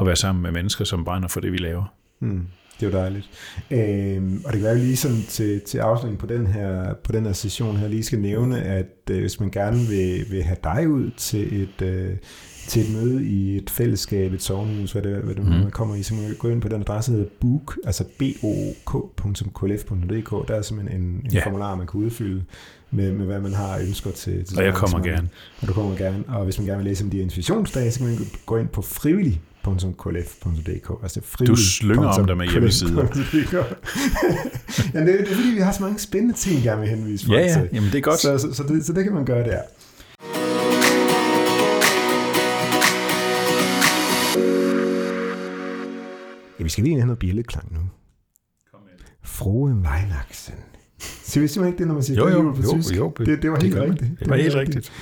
[0.00, 1.94] at være sammen med mennesker, som brænder for det, vi laver.
[2.20, 2.46] Mm,
[2.80, 3.28] det er jo dejligt.
[3.70, 6.94] Øhm, og det kan være, at vi lige sådan til, til afslutning på den, her,
[6.94, 10.42] på den her session her lige skal nævne, at øh, hvis man gerne vil, vil
[10.42, 12.16] have dig ud til et, øh,
[12.68, 15.50] til et møde i et fællesskab, et sovnhus, hvad det, hvad det mm.
[15.50, 18.04] man kommer i, så kan man gå ind på den adresse, der hedder book, altså
[18.18, 20.48] book.klf.dk.
[20.48, 21.46] Der er simpelthen en, en Ja.
[21.46, 22.42] formular, man kan udfylde
[22.90, 24.44] med, med, hvad man har ønsker til.
[24.44, 25.28] til Og jeg kommer gerne.
[25.62, 26.24] Og du kommer gerne.
[26.28, 28.82] Og hvis man gerne vil læse om de inspirationsdage, så kan man gå ind på
[28.82, 30.90] frivillig.klf.dk.
[31.02, 33.02] Altså Du slynger om dig med hjemmesider.
[34.94, 37.26] ja, det, er, det er fordi, vi har så mange spændende ting, gerne vil henvise
[37.26, 37.68] folk Ja, ja, til.
[37.72, 38.18] jamen det er godt.
[38.20, 39.60] Så, så, så, det, så det kan man gøre der.
[46.58, 47.80] Ja, vi skal lige have noget billedklang nu.
[49.22, 50.54] Frue Weihnachten.
[50.98, 52.96] Siger vi simpelthen ikke det, når man siger Jo, det jo, jul på jo, tysk?
[52.96, 54.20] jo, det, det var det helt rigtigt.
[54.20, 54.92] Det var helt rigtigt.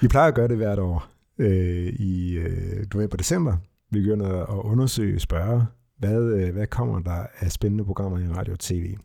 [0.00, 3.56] Vi plejer at gøre det hvert år øh, i øh, november-december.
[3.90, 5.66] Vi begynder at undersøge, spørge,
[5.98, 8.96] hvad, øh, hvad kommer der af spændende programmer i radio og tv.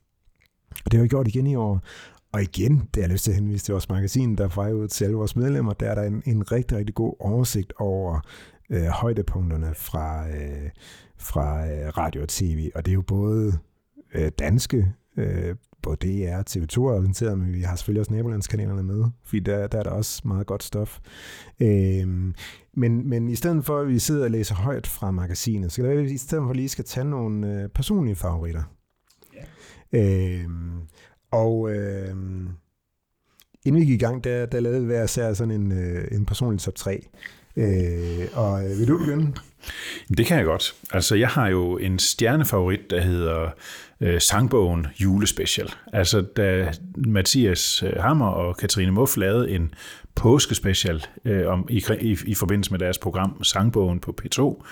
[0.85, 1.81] Og det har vi gjort igen i år.
[2.33, 4.71] Og igen, det har jeg lyst til at henvise til vores magasin, der er vej
[4.71, 8.19] ud til alle vores medlemmer, der er der en, en rigtig, rigtig god oversigt over
[8.69, 10.69] øh, højdepunkterne fra, øh,
[11.17, 12.71] fra øh, radio og tv.
[12.75, 13.59] Og det er jo både
[14.13, 18.83] øh, danske, øh, både DR og TV2 er orienteret, men vi har selvfølgelig også nabolandskanalerne
[18.83, 20.99] med, fordi der, der er der også meget godt stof.
[21.59, 22.33] Øhm,
[22.73, 25.85] men, men i stedet for, at vi sidder og læser højt fra magasinet, så kan
[25.85, 28.63] det være, at vi i stedet for lige skal tage nogle øh, personlige favoritter.
[29.93, 29.99] Ja.
[29.99, 30.81] Øhm,
[31.31, 32.49] og øhm,
[33.65, 36.25] inden vi gik i gang, der, der lavede vi hver især sådan en, øh, en
[36.25, 37.07] personlig top 3.
[37.55, 39.33] Øh, og øh, vil du begynde?
[40.17, 40.73] Det kan jeg godt.
[40.91, 43.49] Altså, jeg har jo en stjernefavorit, der hedder
[44.01, 45.69] øh, Sangbogen Julespecial.
[45.93, 49.73] Altså, da Mathias øh, Hammer og Katrine Muff lavede en
[50.15, 54.63] påskespecial øh, om, i, i, i forbindelse med deres program Sangbogen på P2,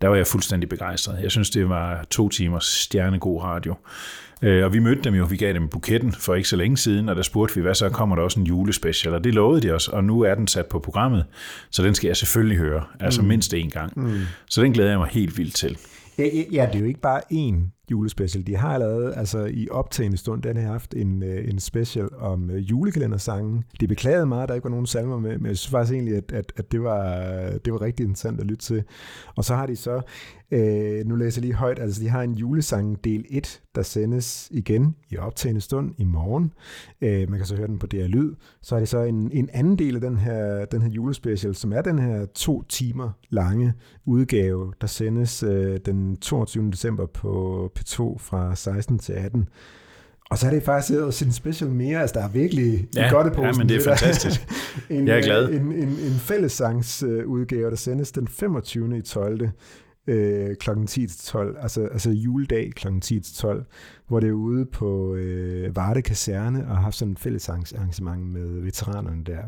[0.00, 1.22] der var jeg fuldstændig begejstret.
[1.22, 3.74] Jeg synes, det var to timers stjernegod radio.
[4.42, 7.08] Øh, og vi mødte dem jo, vi gav dem buketten for ikke så længe siden,
[7.08, 9.70] og der spurgte vi, hvad så kommer der også en julespecial, og det lovede de
[9.70, 11.24] os, og nu er den sat på programmet,
[11.70, 13.28] så den skal jeg selvfølgelig høre, altså mm.
[13.28, 13.92] mindst én gang.
[13.96, 14.20] Mm.
[14.46, 15.78] Så den glæder jeg mig helt vildt til.
[16.18, 18.46] Ja, ja, det er jo ikke bare én julespecial.
[18.46, 22.50] De har allerede, altså i optagende stund, den har haft en, øh, en special om
[22.50, 23.64] øh, julekalendersangen.
[23.80, 26.16] Det beklagede meget, at der ikke var nogen salmer med, men jeg synes faktisk egentlig,
[26.16, 27.26] at, at, at det, var,
[27.64, 28.84] det var rigtig interessant at lytte til.
[29.36, 30.00] Og så har de så,
[30.50, 34.48] øh, nu læser jeg lige højt, altså de har en julesang del 1, der sendes
[34.50, 36.52] igen i optagende stund i morgen.
[37.00, 38.34] Øh, man kan så høre den på DR Lyd.
[38.62, 41.72] Så har de så en, en anden del af den her, den her julespecial, som
[41.72, 43.72] er den her to timer lange
[44.04, 46.70] udgave, der sendes øh, den 22.
[46.70, 49.48] december på P2 fra 16 til 18.
[50.30, 53.36] Og så er det faktisk også en special mere, altså der er virkelig Ja, godt
[53.36, 54.46] i ja, men det er fantastisk.
[54.90, 55.50] en, Jeg er glad.
[55.50, 58.98] En, en, en fællessangsudgave, der sendes den 25.
[58.98, 59.48] i 12.
[60.06, 60.70] Øh, kl.
[60.86, 62.88] 10 til 12, altså, altså juledag kl.
[63.00, 63.64] 10 til 12,
[64.08, 68.60] hvor det er ude på øh, Varde Kaserne og har haft sådan et fællessangsarrangement med
[68.60, 69.38] veteranerne der.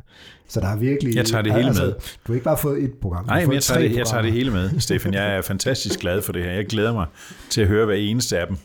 [0.49, 1.17] Så der er virkelig...
[1.17, 1.93] Jeg tager det hele altså, med.
[1.93, 3.27] Du har ikke bare fået et program.
[3.27, 5.15] Nej, men jeg tager, det, jeg tager det hele med, Stefan.
[5.15, 6.53] Jeg er fantastisk glad for det her.
[6.53, 7.07] Jeg glæder mig
[7.51, 8.57] til at høre hver eneste af dem.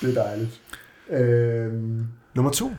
[0.00, 0.60] Det er dejligt.
[1.10, 1.72] Øh,
[2.34, 2.72] nummer to.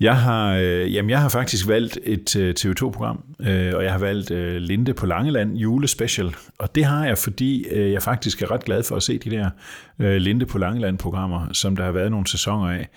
[0.00, 3.98] Jeg har, øh, jamen jeg har faktisk valgt et øh, TV2-program, øh, og jeg har
[3.98, 6.34] valgt øh, Linde på Langeland julespecial.
[6.58, 9.30] Og det har jeg, fordi øh, jeg faktisk er ret glad for at se de
[9.30, 9.50] der
[9.98, 12.88] øh, Linde på Langeland-programmer, som der har været nogle sæsoner af.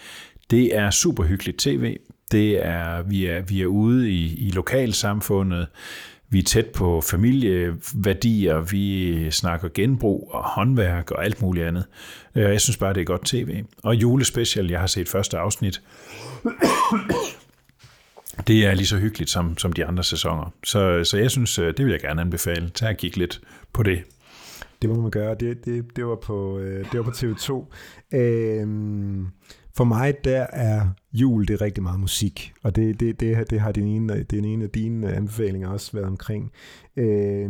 [0.51, 1.97] Det er super hyggeligt tv.
[2.31, 5.67] Det er, vi, er, vi er ude i, i lokalsamfundet.
[6.33, 11.85] Vi er tæt på familieværdier, vi snakker genbrug og håndværk og alt muligt andet.
[12.35, 13.63] Øh, jeg synes bare, det er godt tv.
[13.83, 15.81] Og julespecial, jeg har set første afsnit.
[18.47, 20.53] Det er lige så hyggeligt som, som de andre sæsoner.
[20.63, 22.69] Så, så jeg synes, øh, det vil jeg gerne anbefale.
[22.69, 23.41] Tag og kigge lidt
[23.73, 24.03] på det.
[24.81, 25.35] Det må man gøre.
[25.39, 27.65] Det, det, det, var, på, øh, det var på TV2.
[28.17, 29.27] Øhm,
[29.75, 33.59] for mig, der er jul, det er rigtig meget musik, og det, det, det, det
[33.59, 36.51] har din ene, det er en af dine anbefalinger også været omkring.
[36.97, 37.49] Øh,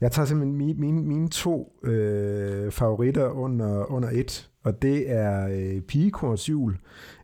[0.00, 5.48] jeg tager simpelthen mine, mine, mine to øh, favoritter under, under et, og det er
[5.48, 6.76] øh, Pigekors jul,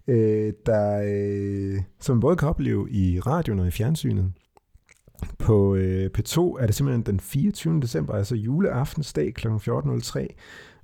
[0.06, 4.33] øh, der, øh, som man både kan opleve i radioen og i fjernsynet.
[5.38, 7.80] På øh, P2 er det simpelthen den 24.
[7.80, 9.48] december, altså juleaftensdag kl.
[9.48, 10.26] 14.03,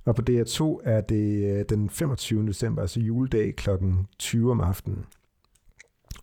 [0.07, 2.47] og på DR2 er det øh, den 25.
[2.47, 3.69] december, altså juledag kl.
[4.19, 5.05] 20 om aftenen.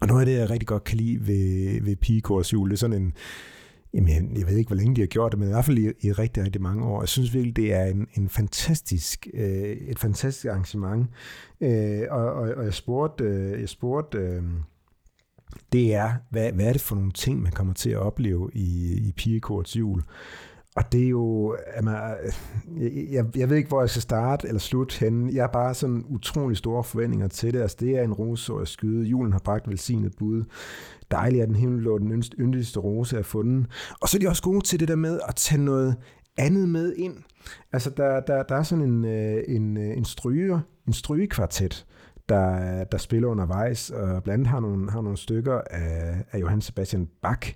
[0.01, 2.79] Og noget af det, jeg rigtig godt kan lide ved, ved Pigekors jul, det er
[2.79, 3.13] sådan en,
[3.95, 5.93] jamen jeg ved ikke, hvor længe de har gjort det, men i hvert fald i,
[6.01, 7.03] i rigtig, rigtig mange år.
[7.03, 11.07] Jeg synes virkelig, det er en, en fantastisk, øh, et fantastisk arrangement.
[11.61, 14.43] Øh, og, og, og jeg spurgte, øh, jeg spurgte øh,
[15.73, 18.95] det er, hvad, hvad er det for nogle ting, man kommer til at opleve i,
[19.09, 20.03] i pigekorts jul?
[20.77, 21.95] Og det er jo, jamen,
[23.11, 25.35] jeg, jeg ved ikke, hvor jeg skal starte eller slutte henne.
[25.35, 27.61] Jeg har bare sådan utrolig store forventninger til det.
[27.61, 29.05] Altså, det er en rose, at skyde.
[29.05, 30.45] Julen har bragt velsignet bud.
[31.11, 33.67] Dejligt, at den himmelblå den yndigste rose er fundet.
[34.01, 35.97] Og så er de også gode til det der med at tage noget
[36.37, 37.17] andet med ind.
[37.73, 41.87] Altså, der, der, der er sådan en, øh, en, øh, en stryger, en strygekvartet,
[42.29, 46.61] der, der spiller undervejs, og blandt andet har nogle, har nogle stykker af, af Johann
[46.61, 47.55] Sebastian Bach,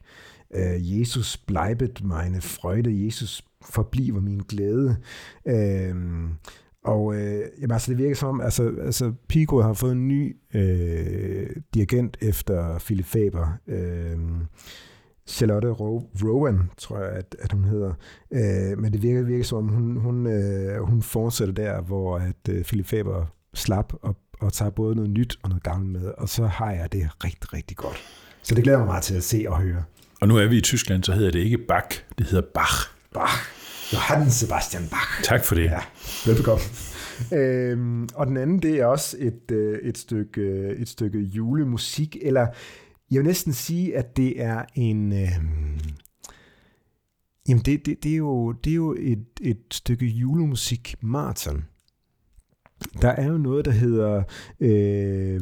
[0.54, 4.96] øh, Jesus bleibet meine Freude, Jesus forbliver min glæde.
[5.46, 5.94] Øh,
[6.84, 11.50] og øh, jamen, altså, det virker som altså, altså Pico har fået en ny øh,
[11.74, 13.58] dirigent efter Philip Faber.
[13.66, 14.18] Øh,
[15.28, 17.92] Charlotte Rowan, tror jeg, at, at hun hedder.
[18.30, 22.48] Øh, men det virker, virker som om, hun, hun, øh, hun fortsætter der, hvor at
[22.48, 26.28] øh, Philip Faber slap og, og tager både noget nyt og noget gammelt med, og
[26.28, 27.96] så har jeg det rigtig, rigtig godt.
[28.42, 29.82] Så det glæder mig meget til at se og høre.
[30.20, 32.74] Og nu er vi i Tyskland, så hedder det ikke Bach, det hedder Bach.
[33.14, 33.32] Bach.
[33.92, 35.22] Johann Sebastian Bach.
[35.24, 35.64] Tak for det.
[35.64, 35.80] Ja,
[36.26, 36.64] velbekomme.
[37.32, 40.42] øhm, og den anden, det er også et, øh, et, stykke,
[40.78, 42.46] et stykke julemusik, eller
[43.10, 45.12] jeg vil næsten sige, at det er en...
[45.12, 45.28] Øh,
[47.48, 51.64] jamen, det, det, det, er jo, det er jo et, et stykke julemusik marathon.
[53.02, 54.22] Der er jo noget, der hedder
[54.60, 55.40] øh,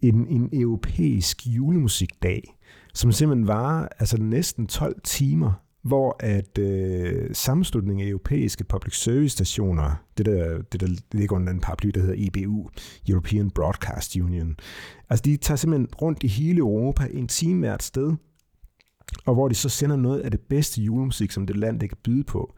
[0.00, 2.55] en, en europæisk julemusikdag,
[2.96, 9.28] som simpelthen var altså næsten 12 timer, hvor at øh, sammenslutningen af europæiske public service
[9.28, 12.68] stationer, det der, det der ligger under en paraply, der hedder EBU,
[13.08, 14.56] European Broadcast Union,
[15.10, 18.12] altså de tager simpelthen rundt i hele Europa en time hvert sted,
[19.26, 21.98] og hvor de så sender noget af det bedste julemusik, som det land det kan
[22.02, 22.54] byde på.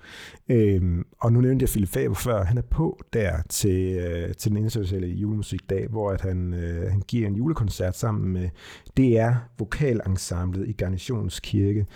[0.48, 4.50] Øhm, og nu nævnte jeg Philip Faber før, han er på der til, øh, til
[4.50, 8.48] den internationale julemusikdag, hvor at han, øh, han giver en julekoncert sammen med
[8.96, 11.86] DR Vokalensemblet i Garnitions Kirke.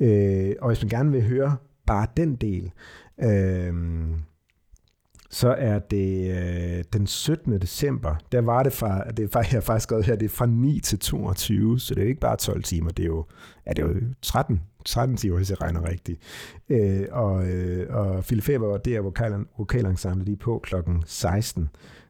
[0.00, 2.70] Øh, og hvis man gerne vil høre bare den del,
[3.22, 3.74] øh,
[5.30, 7.60] så er det øh, den 17.
[7.60, 8.14] december.
[8.32, 10.80] Der var det fra, det er jeg har faktisk skrevet her, det er fra 9
[10.80, 13.24] til 22, så det er ikke bare 12 timer, det er jo,
[13.66, 16.20] ja, det er jo 13, 13 timer, hvis jeg regner rigtigt.
[16.68, 21.02] Øh, og, øh, og Philip Faber og det er vokal, vokalensemblet, de er på klokken
[21.06, 21.68] 16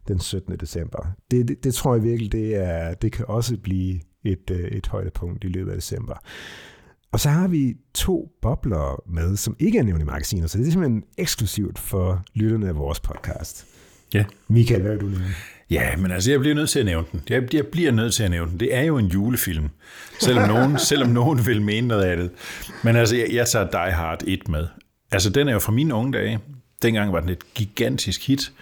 [0.09, 0.57] den 17.
[0.57, 1.07] december.
[1.31, 4.87] Det, det, det tror jeg virkelig, det, er, det kan også blive et, øh, et
[4.87, 6.14] højdepunkt i løbet af december.
[7.12, 10.66] Og så har vi to bobler med, som ikke er nævnt i magasinet, så det
[10.66, 13.66] er simpelthen eksklusivt for lytterne af vores podcast.
[14.14, 14.25] Ja.
[14.49, 15.35] Michael, hvad vil du nævne?
[15.71, 17.23] Ja, men altså, jeg bliver nødt til at nævne den.
[17.29, 18.61] Jeg, jeg bliver nødt til at nævne den.
[18.61, 19.68] Det er jo en julefilm,
[20.21, 22.31] selvom nogen, selvom nogen vil mene noget af det.
[22.85, 24.66] Men altså, jeg, jeg tager Die Hard 1 med.
[25.11, 26.38] Altså, den er jo fra mine unge dage.
[26.83, 28.53] Dengang var den et gigantisk hit.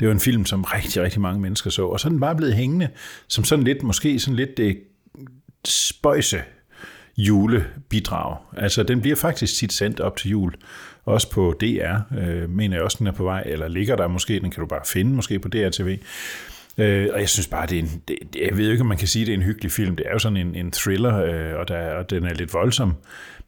[0.00, 1.86] Det var en film, som rigtig, rigtig mange mennesker så.
[1.86, 2.88] Og så er den bare blevet hængende
[3.28, 4.78] som sådan lidt, måske sådan lidt det
[5.64, 6.42] spøjse
[7.16, 8.36] julebidrag.
[8.56, 10.54] Altså, den bliver faktisk tit sendt op til jul.
[11.04, 14.40] Også på DR, øh, mener jeg også, den er på vej, eller ligger der måske,
[14.40, 15.98] den kan du bare finde måske på DRTV.
[16.78, 19.08] Øh, og jeg synes bare, det er en, det, jeg ved ikke, om man kan
[19.08, 19.96] sige, at det er en hyggelig film.
[19.96, 22.94] Det er jo sådan en, en thriller, øh, og, der, og den er lidt voldsom,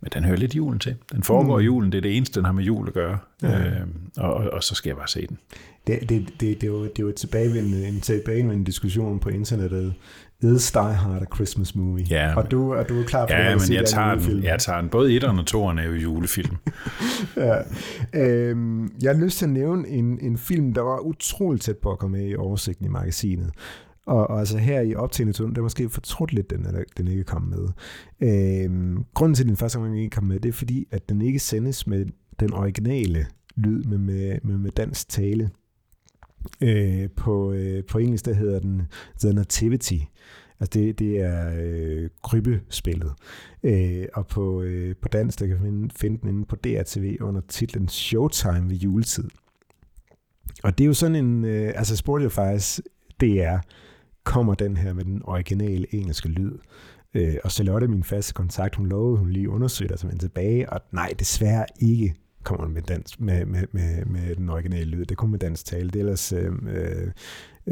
[0.01, 0.95] men den hører lidt julen til.
[1.13, 1.63] Den foregår mm.
[1.63, 3.19] i julen, det er det eneste, den har med jul at gøre.
[3.43, 3.59] Ja.
[3.59, 5.39] Øh, og, og så skal jeg bare se den.
[5.87, 9.29] Det, det, det, det, er, jo, det er jo et tilbagevendende, en tilbagevendende diskussion på
[9.29, 9.95] internettet.
[10.43, 12.07] Is Die Hard a Christmas movie?
[12.11, 14.81] Ja, og du, er du klar på ja, at men jeg tager, den, jeg tager
[14.81, 14.91] den.
[14.91, 16.57] Både etteren og toeren er jo julefilm.
[17.37, 17.63] ja.
[18.15, 21.93] øhm, jeg har lyst til at nævne en, en film, der var utroligt tæt på
[21.93, 23.51] at komme med i oversigten i magasinet.
[24.07, 27.09] Og, og altså her i optagende turen, der er måske fortrudt lidt, den, at den
[27.09, 27.69] ikke kom med.
[28.21, 31.23] Øhm, grunden til, at den første gang ikke kom med, det er fordi, at den
[31.23, 32.07] ikke sendes med
[32.41, 35.51] den originale lyd med, med, med, med dansk tale.
[36.61, 38.83] Øh, på, øh, på engelsk, der hedder den
[39.21, 39.99] The Nativity.
[40.61, 43.13] Altså det, det er øh, krybespillet.
[43.63, 47.41] Øh, og på, øh, på dansk, der kan man finde den inde på DRTV under
[47.49, 49.29] titlen Showtime ved juletid.
[50.63, 52.81] Og det er jo sådan en, øh, altså Spotify's
[53.21, 53.59] DR
[54.25, 56.53] kommer den her med den originale engelske lyd.
[57.15, 61.15] Øh, og Charlotte, min faste kontakt, hun lovede, hun lige undersøgte altså tilbage, og nej,
[61.19, 62.15] desværre ikke
[62.47, 65.05] kommer med, dans, med, med, med, med den originale lyd.
[65.05, 65.87] Det kommer med dansk tale.
[65.91, 66.53] Det er ellers øh,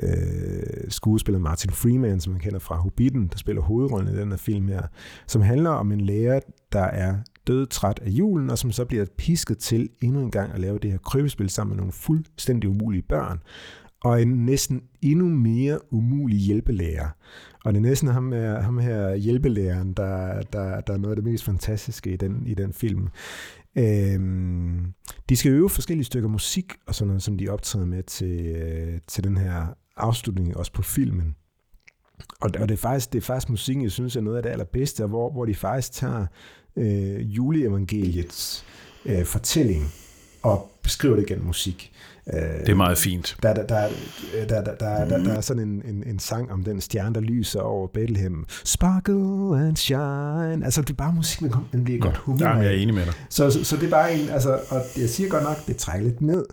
[0.02, 4.37] øh, skuespiller Martin Freeman, som man kender fra Hobbiten, der spiller hovedrollen i den her
[4.37, 4.82] film her,
[5.26, 6.40] som handler om en lærer,
[6.72, 10.52] der er død træt af julen, og som så bliver pisket til endnu en gang
[10.52, 13.40] at lave det her krybespil sammen med nogle fuldstændig umulige børn
[14.04, 17.08] og en næsten endnu mere umulig hjælpelærer.
[17.64, 21.16] Og det er næsten ham, her, ham her hjælpelæreren, der, der, der er noget af
[21.16, 23.08] det mest fantastiske i den, i den film.
[23.76, 24.92] Øhm,
[25.28, 29.00] de skal øve forskellige stykker musik og sådan noget, som de optræder med til, øh,
[29.06, 31.37] til den her afslutning, også på filmen.
[32.40, 34.50] Og, og det, er faktisk, det er faktisk musikken, jeg synes er noget af det
[34.50, 36.26] allerbedste, hvor, hvor de faktisk tager
[36.76, 38.64] øh, juleevangeliets
[39.04, 39.84] øh, fortælling
[40.42, 41.92] og beskriver det gennem musik.
[42.32, 43.37] Det er meget fint.
[43.42, 43.88] Der, der, der,
[44.48, 47.20] der, der, der, der, der er sådan en, en, en sang om den stjerne, der
[47.20, 48.44] lyser over Bethlehem.
[48.64, 50.64] Sparkle and shine.
[50.64, 53.04] Altså, det er bare musik, man, man bliver godt humør Ja, jeg er enig med
[53.04, 53.12] dig.
[53.28, 56.08] Så, så, så det er bare en, altså, og jeg siger godt nok, det trækker
[56.08, 56.44] lidt ned,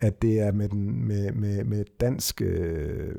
[0.00, 3.14] at det er med, den, med, med, med dansk, øh,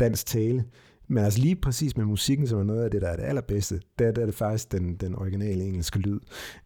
[0.00, 0.64] dansk tale.
[1.08, 3.80] Men altså lige præcis med musikken, som er noget af det, der er det allerbedste,
[3.98, 6.20] der, der er det faktisk den, den originale engelske lyd.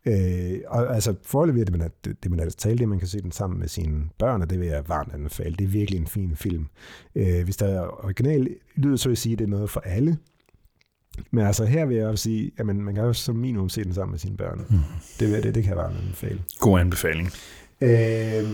[0.06, 3.08] Øh, og altså foreløbig er det, man, det, det man altså tale, det man kan
[3.08, 5.56] se den sammen med sine børn, og det vil jeg varmt anbefale.
[5.56, 6.66] Det er virkelig en fin film.
[7.14, 9.80] Øh, hvis der er original lyd, så vil jeg sige, at det er noget for
[9.80, 10.18] alle.
[11.30, 13.84] Men altså her vil jeg også sige, at man, man kan også som minimum se
[13.84, 14.66] den sammen med sine børn.
[14.70, 14.78] Mm.
[15.20, 16.42] Det, det, det kan jeg varmt anbefale.
[16.60, 17.30] God anbefaling.
[17.80, 18.44] Øh,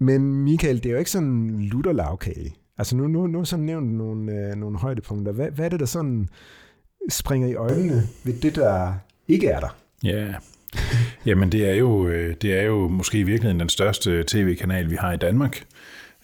[0.00, 2.54] men Michael, det er jo ikke sådan en lutterlavkage.
[2.78, 5.32] Altså nu, nu, nu sådan nævnt nogle, øh, nogle højdepunkter.
[5.32, 6.28] Hvad, hvad er det, der sådan
[7.08, 8.94] springer i øjnene ved det, der
[9.28, 9.76] ikke er der?
[10.04, 10.34] Ja,
[11.26, 14.96] jamen det er jo, øh, det er jo måske i virkeligheden den største tv-kanal, vi
[14.96, 15.64] har i Danmark,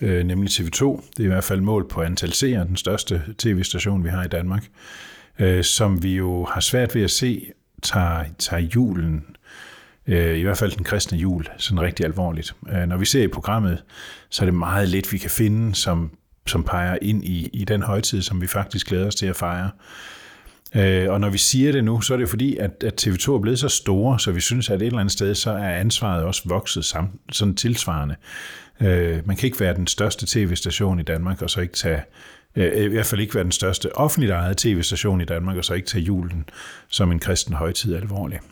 [0.00, 1.02] øh, nemlig TV2.
[1.10, 4.28] Det er i hvert fald målt på antal seere, den største tv-station, vi har i
[4.28, 4.68] Danmark,
[5.38, 9.24] øh, som vi jo har svært ved at se, tager, tager julen
[10.06, 12.54] øh, i hvert fald den kristne jul, sådan rigtig alvorligt.
[12.72, 13.84] Øh, når vi ser i programmet,
[14.30, 16.10] så er det meget lidt, vi kan finde, som
[16.46, 19.70] som peger ind i, i den højtid, som vi faktisk glæder os til at fejre.
[20.76, 23.38] Øh, og når vi siger det nu, så er det fordi, at, at TV2 er
[23.38, 26.42] blevet så store, så vi synes, at et eller andet sted, så er ansvaret også
[26.44, 28.16] vokset sammen, sådan tilsvarende.
[28.80, 32.02] Øh, man kan ikke være den største tv-station i Danmark, og så ikke tage
[32.56, 35.74] øh, i hvert fald ikke være den største offentligt ejede tv-station i Danmark, og så
[35.74, 36.44] ikke tage julen
[36.88, 38.42] som en kristen højtid alvorligt.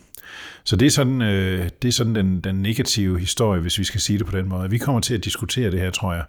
[0.70, 4.00] Så det er sådan, øh, det er sådan den, den negative historie, hvis vi skal
[4.00, 4.70] sige det på den måde.
[4.70, 6.24] Vi kommer til at diskutere det her, tror jeg,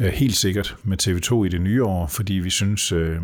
[0.00, 3.16] øh, helt sikkert med TV2 i det nye år, fordi vi synes, øh,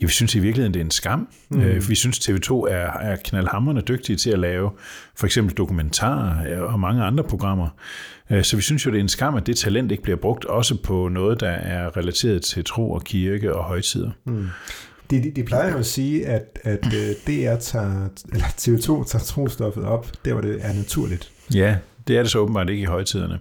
[0.00, 1.28] ja, vi synes i virkeligheden, det er en skam.
[1.50, 1.60] Mm.
[1.60, 4.70] Øh, vi synes, TV2 er, er knaldhamrende dygtige til at lave
[5.16, 7.68] for eksempel dokumentarer og mange andre programmer.
[8.30, 10.44] Øh, så vi synes jo, det er en skam, at det talent ikke bliver brugt
[10.44, 14.10] også på noget, der er relateret til tro og kirke og højtider.
[14.24, 14.46] Mm.
[15.10, 19.24] De, de, de plejer jo at sige, at, at øh, DR tager, eller TV2 tager
[19.24, 21.30] trostoffet op, der hvor det er naturligt.
[21.54, 21.76] Ja,
[22.08, 23.38] det er det så åbenbart ikke i højtiderne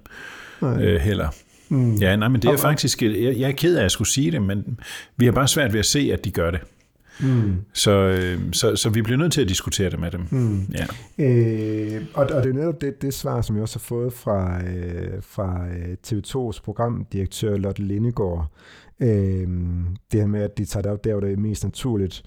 [0.62, 1.30] øh, heller.
[1.70, 1.96] Mm.
[1.96, 2.62] Ja, nej, men det er okay.
[2.62, 4.80] faktisk, jeg, jeg er ked af at skulle sige det, men
[5.18, 6.60] vi har bare svært ved at se, at de gør det.
[7.20, 7.56] Mm.
[7.74, 10.28] Så, øh, så, så vi bliver nødt til at diskutere det med dem.
[10.32, 10.66] Mm.
[10.74, 10.86] Ja.
[11.26, 14.62] Øh, og, og det er netop det, det svar, som jeg også har fået fra,
[14.64, 18.52] øh, fra øh, TV2's programdirektør Lotte Lindegård,
[19.00, 19.48] Øh,
[20.12, 22.24] det her med, at de tager det op der, hvor det er mest naturligt.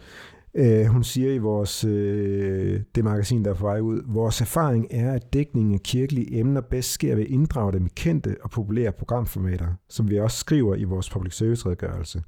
[0.54, 4.86] Øh, hun siger i vores, øh, det magasin, der er på vej ud, vores erfaring
[4.90, 8.50] er, at dækningen af kirkelige emner bedst sker ved at inddrage dem i kendte og
[8.50, 12.22] populære programformater, som vi også skriver i vores public service redegørelse.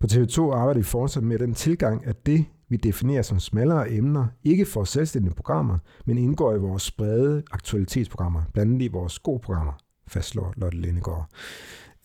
[0.00, 4.26] På TV2 arbejder vi fortsat med den tilgang, at det, vi definerer som smallere emner,
[4.44, 9.40] ikke får selvstændige programmer, men indgår i vores brede aktualitetsprogrammer, blandt andet i vores gode
[9.40, 9.72] programmer,
[10.08, 11.28] fastslår Lotte Lindegård.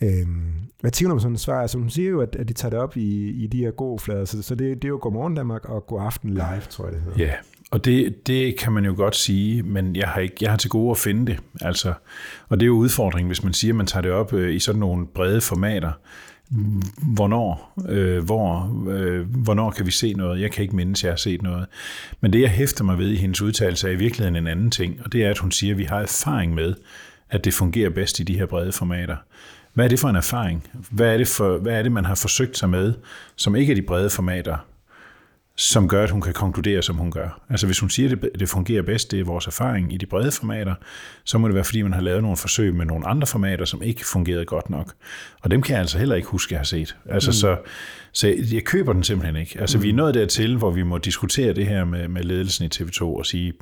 [0.04, 1.62] Øhm, hvad tænker du om sådan et svar?
[1.62, 4.00] Altså, hun siger jo, at, at de tager det op i, i de her gode
[4.00, 6.94] flader, så, så det, det er jo Godmorgen Danmark og God Aften Live, tror jeg
[6.94, 7.26] det hedder.
[7.26, 7.34] Ja,
[7.72, 10.70] og det, det kan man jo godt sige, men jeg har, ikke, jeg har til
[10.70, 11.40] gode at finde det.
[11.62, 11.94] Altså,
[12.50, 14.60] og det er jo udfordringen, hvis man siger, at man tager det op øh, i
[14.60, 15.92] sådan nogle brede formater.
[17.14, 20.42] Hvornår, øh, hvor, øh, hvornår kan vi se noget?
[20.42, 21.66] Jeg kan ikke mindes, at jeg har set noget.
[22.22, 25.00] Men det, jeg hæfter mig ved i hendes udtalelse, er i virkeligheden en anden ting,
[25.06, 26.74] og det er, at hun siger, at vi har erfaring med,
[27.30, 29.16] at det fungerer bedst i de her brede formater.
[29.74, 30.68] Hvad er det for en erfaring?
[30.92, 32.94] Hvad er det, for, hvad er det man har forsøgt sig med,
[33.36, 34.58] som ikke er de brede formater,
[35.60, 37.42] som gør, at hun kan konkludere, som hun gør.
[37.50, 40.06] Altså hvis hun siger, at det, det fungerer bedst, det er vores erfaring i de
[40.06, 40.76] brede formater,
[41.24, 43.82] så må det være, fordi man har lavet nogle forsøg med nogle andre formater, som
[43.82, 44.94] ikke fungerede godt nok.
[45.42, 46.96] Og dem kan jeg altså heller ikke huske, at jeg har set.
[47.10, 47.34] Altså, mm.
[47.34, 47.58] så,
[48.12, 49.60] så jeg køber den simpelthen ikke.
[49.60, 49.84] Altså mm.
[49.84, 53.04] vi er nået dertil, hvor vi må diskutere det her med, med ledelsen i TV2
[53.04, 53.54] og sige,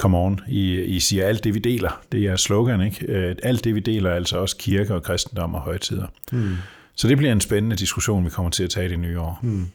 [0.00, 2.02] come on, I, I siger alt det, vi deler.
[2.12, 3.06] Det er slogan, ikke?
[3.06, 6.06] Øh, alt det, vi deler, er altså også kirke og kristendom og højtider.
[6.32, 6.54] Mm.
[6.94, 9.38] Så det bliver en spændende diskussion, vi kommer til at tage i det nye år.
[9.42, 9.66] Hmm.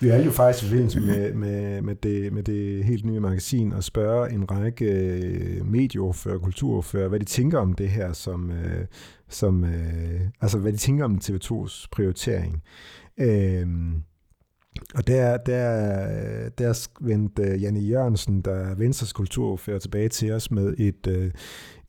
[0.00, 3.72] Vi er jo faktisk i forbindelse med, med, med, det, med det helt nye magasin
[3.72, 8.50] og spørge en række øh, medieordfører og kulturordfører, hvad de tænker om det her, som,
[8.50, 8.86] øh,
[9.28, 9.64] som
[10.40, 12.62] altså hvad de tænker om TV2's prioritering.
[13.18, 14.02] Øhm,
[14.94, 20.74] og der, der, der vendte Janne Jørgensen, der er Venstres kulturordfører, tilbage til os med
[20.78, 21.30] et, øh,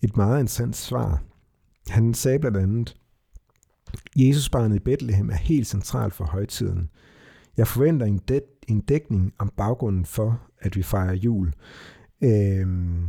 [0.01, 1.23] et meget interessant svar.
[1.88, 2.95] Han sagde blandt andet,
[4.15, 6.89] Jesusbarnet i Bethlehem er helt centralt for højtiden.
[7.57, 11.53] Jeg forventer en, dæk- en dækning om baggrunden for, at vi fejrer jul.
[12.23, 13.07] Øhm,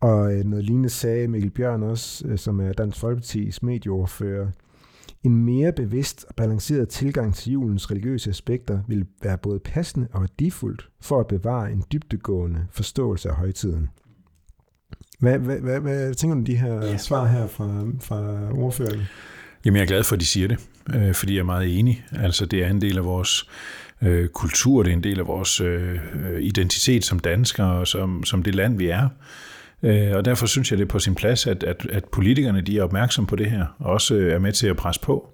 [0.00, 4.50] og øh, noget lignende sagde Mikkel Bjørn også, øh, som er Dansk Folkeparti's medieordfører,
[5.24, 10.20] en mere bevidst og balanceret tilgang til julens religiøse aspekter vil være både passende og
[10.20, 13.88] værdifuldt for at bevare en dybdegående forståelse af højtiden.
[15.18, 19.00] Hvad, hvad, hvad, hvad tænker du om de her svar her fra, fra ordføreren?
[19.64, 22.04] Jamen, jeg er glad for, at de siger det, øh, fordi jeg er meget enig.
[22.12, 23.48] Altså, det er en del af vores
[24.02, 25.98] øh, kultur, det er en del af vores øh,
[26.40, 29.08] identitet som danskere og som, som det land, vi er.
[29.82, 32.78] Øh, og derfor synes jeg, det er på sin plads, at, at, at politikerne de
[32.78, 35.28] er opmærksom på det her, og også øh, er med til at presse på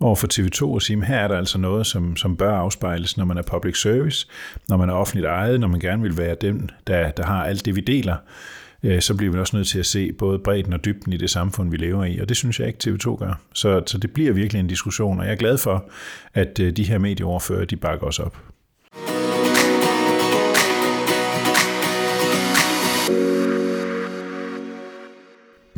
[0.00, 3.16] over for TV2 og sige, at her er der altså noget, som, som bør afspejles,
[3.16, 4.26] når man er public service,
[4.68, 7.64] når man er offentligt ejet, når man gerne vil være den, der, der har alt
[7.64, 8.16] det, vi deler.
[8.82, 11.30] Øh, så bliver vi også nødt til at se både bredden og dybden i det
[11.30, 13.40] samfund, vi lever i, og det synes jeg ikke TV2 gør.
[13.54, 15.90] Så, så det bliver virkelig en diskussion, og jeg er glad for,
[16.34, 18.36] at øh, de her medieoverfører, de bakker os op.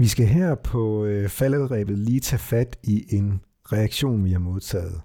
[0.01, 3.41] Vi skal her på øh, falderæbet lige tage fat i en
[3.73, 5.01] reaktion, vi har modtaget.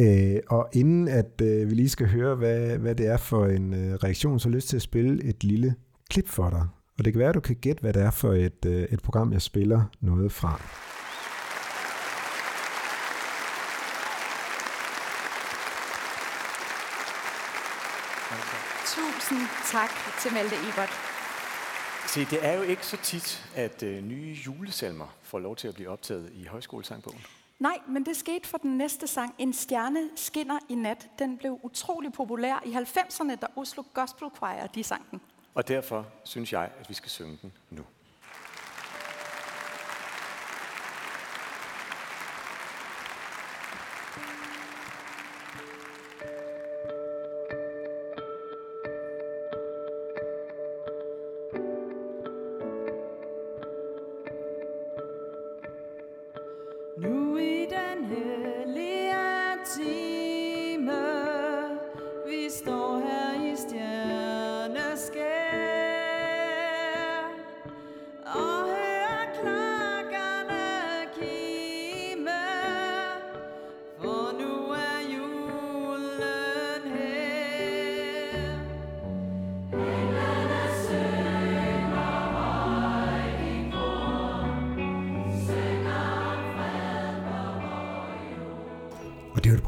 [0.00, 3.74] Øh, og inden at øh, vi lige skal høre, hvad, hvad det er for en
[3.74, 5.74] øh, reaktion, så har jeg lyst til at spille et lille
[6.10, 6.66] klip for dig.
[6.98, 9.02] Og det kan være, at du kan gætte, hvad det er for et, øh, et
[9.02, 10.60] program, jeg spiller noget fra.
[18.86, 19.40] Tusind
[19.72, 19.90] tak
[20.22, 21.11] til Malte Ebert.
[22.14, 25.74] Se, det er jo ikke så tit, at øh, nye julesalmer får lov til at
[25.74, 27.20] blive optaget i højskolesangbogen.
[27.58, 31.08] Nej, men det skete for den næste sang, En stjerne skinner i nat.
[31.18, 35.20] Den blev utrolig populær i 90'erne, da Oslo Gospel Choir de sang den.
[35.54, 37.82] Og derfor synes jeg, at vi skal synge den nu.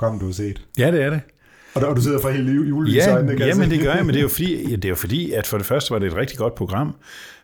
[0.04, 0.60] Program, du har set.
[0.78, 1.20] Ja, det er det.
[1.74, 3.28] Og, der, og du sidder for hele juledesign.
[3.38, 4.94] Ja, ja men det gør jeg, men det er, jo fordi, ja, det er jo
[4.94, 6.96] fordi, at for det første var det et rigtig godt program,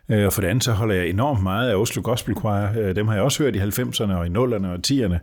[0.09, 2.79] øh, og for det andet så holder jeg enormt meget af Oslo Gospel Choir.
[2.79, 5.17] Øh, dem har jeg også hørt i 90'erne og i 0'erne og 10'erne.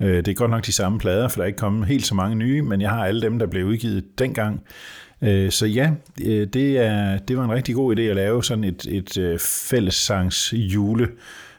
[0.00, 2.14] Øh, det er godt nok de samme plader, for der er ikke kommet helt så
[2.14, 4.62] mange nye, men jeg har alle dem, der blev udgivet dengang.
[5.50, 9.40] Så ja, det, er, det var en rigtig god idé at lave sådan et, et
[9.40, 11.08] fællessangs jule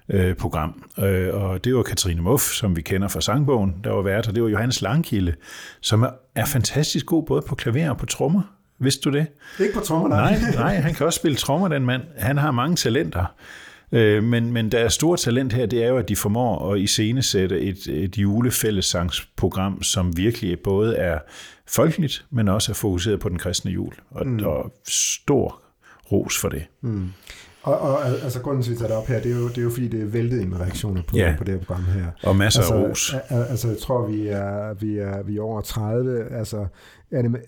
[0.10, 0.84] øh, program.
[1.00, 4.36] Øh, og det var Katrine Muff, som vi kender fra sangbogen, der var vært, og
[4.36, 5.36] det var Johannes Langkilde,
[5.82, 8.42] som er, er fantastisk god både på klaver og på trommer.
[8.80, 9.28] Vidste du det?
[9.60, 10.40] Ikke på trommer, nej.
[10.40, 10.56] nej.
[10.56, 12.02] Nej, han kan også spille trommer, den mand.
[12.18, 13.26] Han har mange talenter.
[13.92, 16.80] Øh, men, men der er stort talent her, det er jo, at de formår at
[16.80, 21.20] iscenesætte et, et julefællessangsprogram, som virkelig både er
[21.68, 23.94] folkeligt, men også er fokuseret på den kristne jul.
[24.12, 24.46] Og, mm.
[24.46, 25.62] og stor
[26.12, 26.66] ros for det.
[26.82, 27.10] Mm.
[27.64, 29.58] Og, og altså grunden til, at vi tager det op her, det er jo, det
[29.58, 31.36] er jo fordi, det er væltet ind med reaktioner på, ja.
[31.38, 32.06] på det her program her.
[32.24, 33.16] Og masser altså, af ros.
[33.30, 36.26] altså, jeg tror, vi er, vi er, vi er over 30.
[36.32, 36.68] Altså,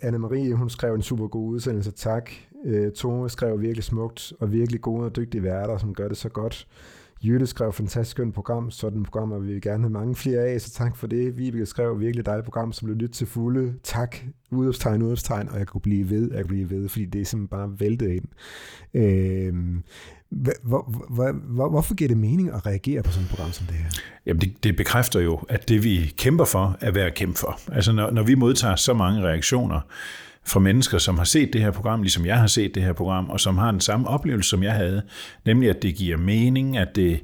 [0.03, 2.29] Anne-Marie, hun skrev en super god udsendelse, tak.
[2.65, 6.29] Øh, Tone skrev virkelig smukt, og virkelig gode og dygtige værter, som gør det så
[6.29, 6.67] godt.
[7.23, 10.61] Jytte skrev fantastisk skønt program, sådan programmer og vi vil gerne have mange flere af,
[10.61, 11.37] så tak for det.
[11.37, 13.73] Vibeke skrev virkelig dejligt program, som blev lyttet til fulde.
[13.83, 14.17] Tak,
[14.51, 17.47] udopstegn, udopstegn, og jeg kunne blive ved, jeg kunne blive ved, fordi det er simpelthen
[17.47, 18.25] bare væltet ind.
[18.93, 19.53] Øh,
[20.63, 23.75] hvor, hvor, hvor, hvorfor giver det mening at reagere på sådan et program som det
[23.75, 23.89] her?
[24.25, 27.59] Jamen det, det bekræfter jo, at det vi kæmper for, er værd at kæmpe for.
[27.71, 29.79] Altså når, når vi modtager så mange reaktioner,
[30.45, 33.29] fra mennesker, som har set det her program, ligesom jeg har set det her program,
[33.29, 35.01] og som har den samme oplevelse, som jeg havde,
[35.45, 37.23] nemlig at det giver mening, at det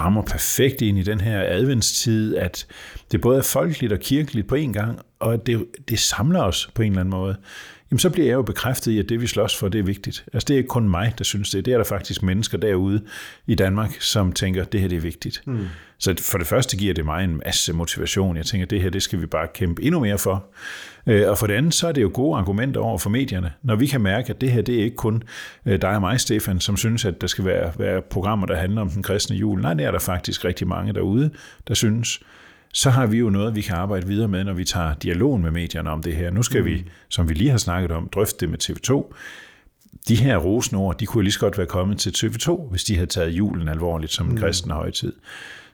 [0.00, 2.66] rammer perfekt ind i den her adventstid, at
[3.12, 6.70] det både er folkeligt og kirkeligt på en gang, og at det, det samler os
[6.74, 7.36] på en eller anden måde
[7.90, 10.24] jamen så bliver jeg jo bekræftet i, at det vi slås for, det er vigtigt.
[10.32, 11.64] Altså det er ikke kun mig, der synes det.
[11.64, 13.02] Det er der faktisk mennesker derude
[13.46, 15.42] i Danmark, som tænker, at det her det er vigtigt.
[15.46, 15.66] Mm.
[15.98, 18.36] Så for det første giver det mig en masse motivation.
[18.36, 20.44] Jeg tænker, at det her det skal vi bare kæmpe endnu mere for.
[21.06, 23.52] Øh, og for det andet, så er det jo gode argumenter over for medierne.
[23.62, 25.22] Når vi kan mærke, at det her det er ikke kun
[25.66, 28.80] øh, dig og mig, Stefan, som synes, at der skal være, være programmer, der handler
[28.80, 29.60] om den kristne jul.
[29.60, 31.30] Nej, det er der faktisk rigtig mange derude,
[31.68, 32.20] der synes
[32.72, 35.50] så har vi jo noget, vi kan arbejde videre med, når vi tager dialogen med
[35.50, 36.30] medierne om det her.
[36.30, 36.66] Nu skal mm.
[36.66, 39.14] vi, som vi lige har snakket om, drøfte det med TV2.
[40.08, 43.06] De her rosenord, de kunne lige så godt være kommet til TV2, hvis de havde
[43.06, 44.38] taget julen alvorligt som en mm.
[44.38, 45.12] kristen højtid.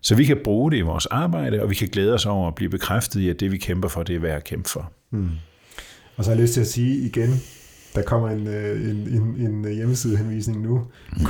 [0.01, 2.55] Så vi kan bruge det i vores arbejde, og vi kan glæde os over at
[2.55, 4.93] blive bekræftet i, at det vi kæmper for, det er værd at kæmpe for.
[5.11, 5.31] Mm.
[6.17, 7.43] Og så har jeg lyst til at sige igen,
[7.95, 10.83] der kommer en, øh, en, en, en hjemmesidehenvisning nu.
[11.13, 11.25] Mm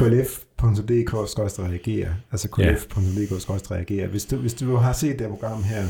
[0.64, 4.06] kf.dk-reagere, Altså kf.dk-reagere.
[4.06, 5.84] Hvis du, hvis du har set det program her,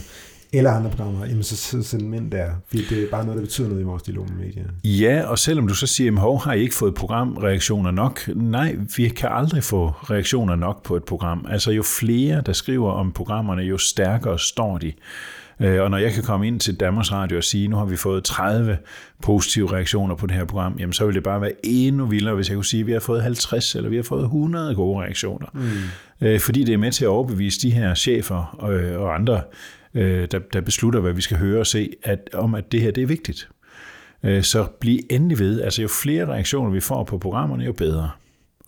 [0.53, 3.39] eller andre programmer, jamen så, så send dem ind der, fordi det er bare noget,
[3.39, 4.71] der betyder noget i vores dialog med medierne.
[4.85, 8.29] Ja, og selvom du så siger, at har I ikke fået programreaktioner nok?
[8.35, 11.47] Nej, vi kan aldrig få reaktioner nok på et program.
[11.51, 14.93] Altså jo flere, der skriver om programmerne, jo stærkere står de.
[15.61, 17.97] Øh, og når jeg kan komme ind til Danmarks Radio og sige, nu har vi
[17.97, 18.79] fået 30
[19.23, 22.49] positive reaktioner på det her program, jamen så vil det bare være endnu vildere, hvis
[22.49, 25.47] jeg kunne sige, at vi har fået 50 eller vi har fået 100 gode reaktioner.
[25.53, 26.27] Mm.
[26.27, 29.41] Øh, fordi det er med til at overbevise de her chefer og, og andre,
[29.95, 32.91] øh, der, der beslutter, hvad vi skal høre og se, at, om at det her
[32.91, 33.49] det er vigtigt.
[34.43, 35.61] Så bliv endelig ved.
[35.63, 38.11] Altså jo flere reaktioner vi får på programmerne, jo bedre.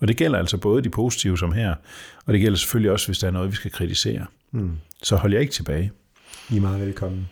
[0.01, 1.73] Og det gælder altså både de positive som her,
[2.25, 4.25] og det gælder selvfølgelig også, hvis der er noget, vi skal kritisere.
[4.51, 4.71] Mm.
[5.03, 5.91] Så hold jer ikke tilbage.
[6.51, 7.29] I er meget velkommen.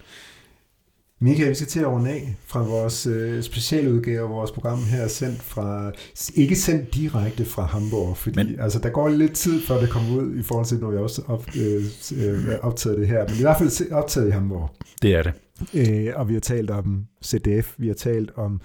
[1.20, 5.07] Michael, vi skal til at runde af fra vores øh, specialudgave af vores program her,
[5.07, 5.91] sendt fra,
[6.36, 10.18] ikke sendt direkte fra Hamburg, fordi men, altså, der går lidt tid, før det kommer
[10.18, 11.84] ud, i forhold til, når vi også op, øh,
[12.26, 14.70] øh, optaget det her, men i hvert fald optaget i Hamburg.
[15.01, 15.34] Det er det.
[15.74, 18.61] Øh, og vi har talt om CDF, vi har talt om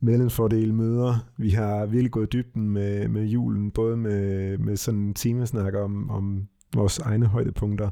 [0.00, 1.28] medlemsfordele møder.
[1.38, 6.10] Vi har virkelig gået dybden med, med julen, både med, med sådan en timesnak om,
[6.10, 6.42] om
[6.74, 7.90] vores egne højdepunkter,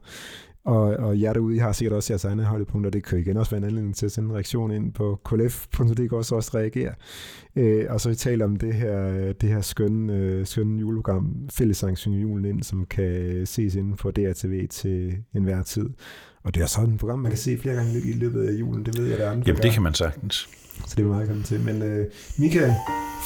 [0.64, 3.50] og, og jer derude, I har sikkert også jeres egne holdepunkter, det kan igen også
[3.50, 6.94] være en anledning til at sende en reaktion ind på klf.dk også, også reagere.
[7.56, 11.98] Øh, og så vi taler om det her, det her skønne, øh, skønne juleprogram, Fællesang
[11.98, 15.90] Synge Julen ind, som kan ses inden på DRTV til enhver tid.
[16.44, 18.86] Og det er sådan et program, man kan se flere gange i løbet af julen,
[18.86, 19.44] det ved jeg, der er andre.
[19.46, 20.48] Jamen, det kan man sagtens.
[20.86, 21.60] Så det er meget kommet til.
[21.60, 22.06] Men øh,
[22.38, 22.72] Michael,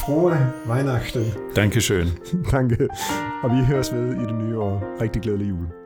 [0.01, 0.37] frohe
[0.69, 1.23] Weihnachten.
[1.57, 2.09] Dankeschön.
[2.57, 2.89] Danke.
[3.43, 5.01] Og vi høres ved i det nye år.
[5.01, 5.86] Rigtig glædelig jul.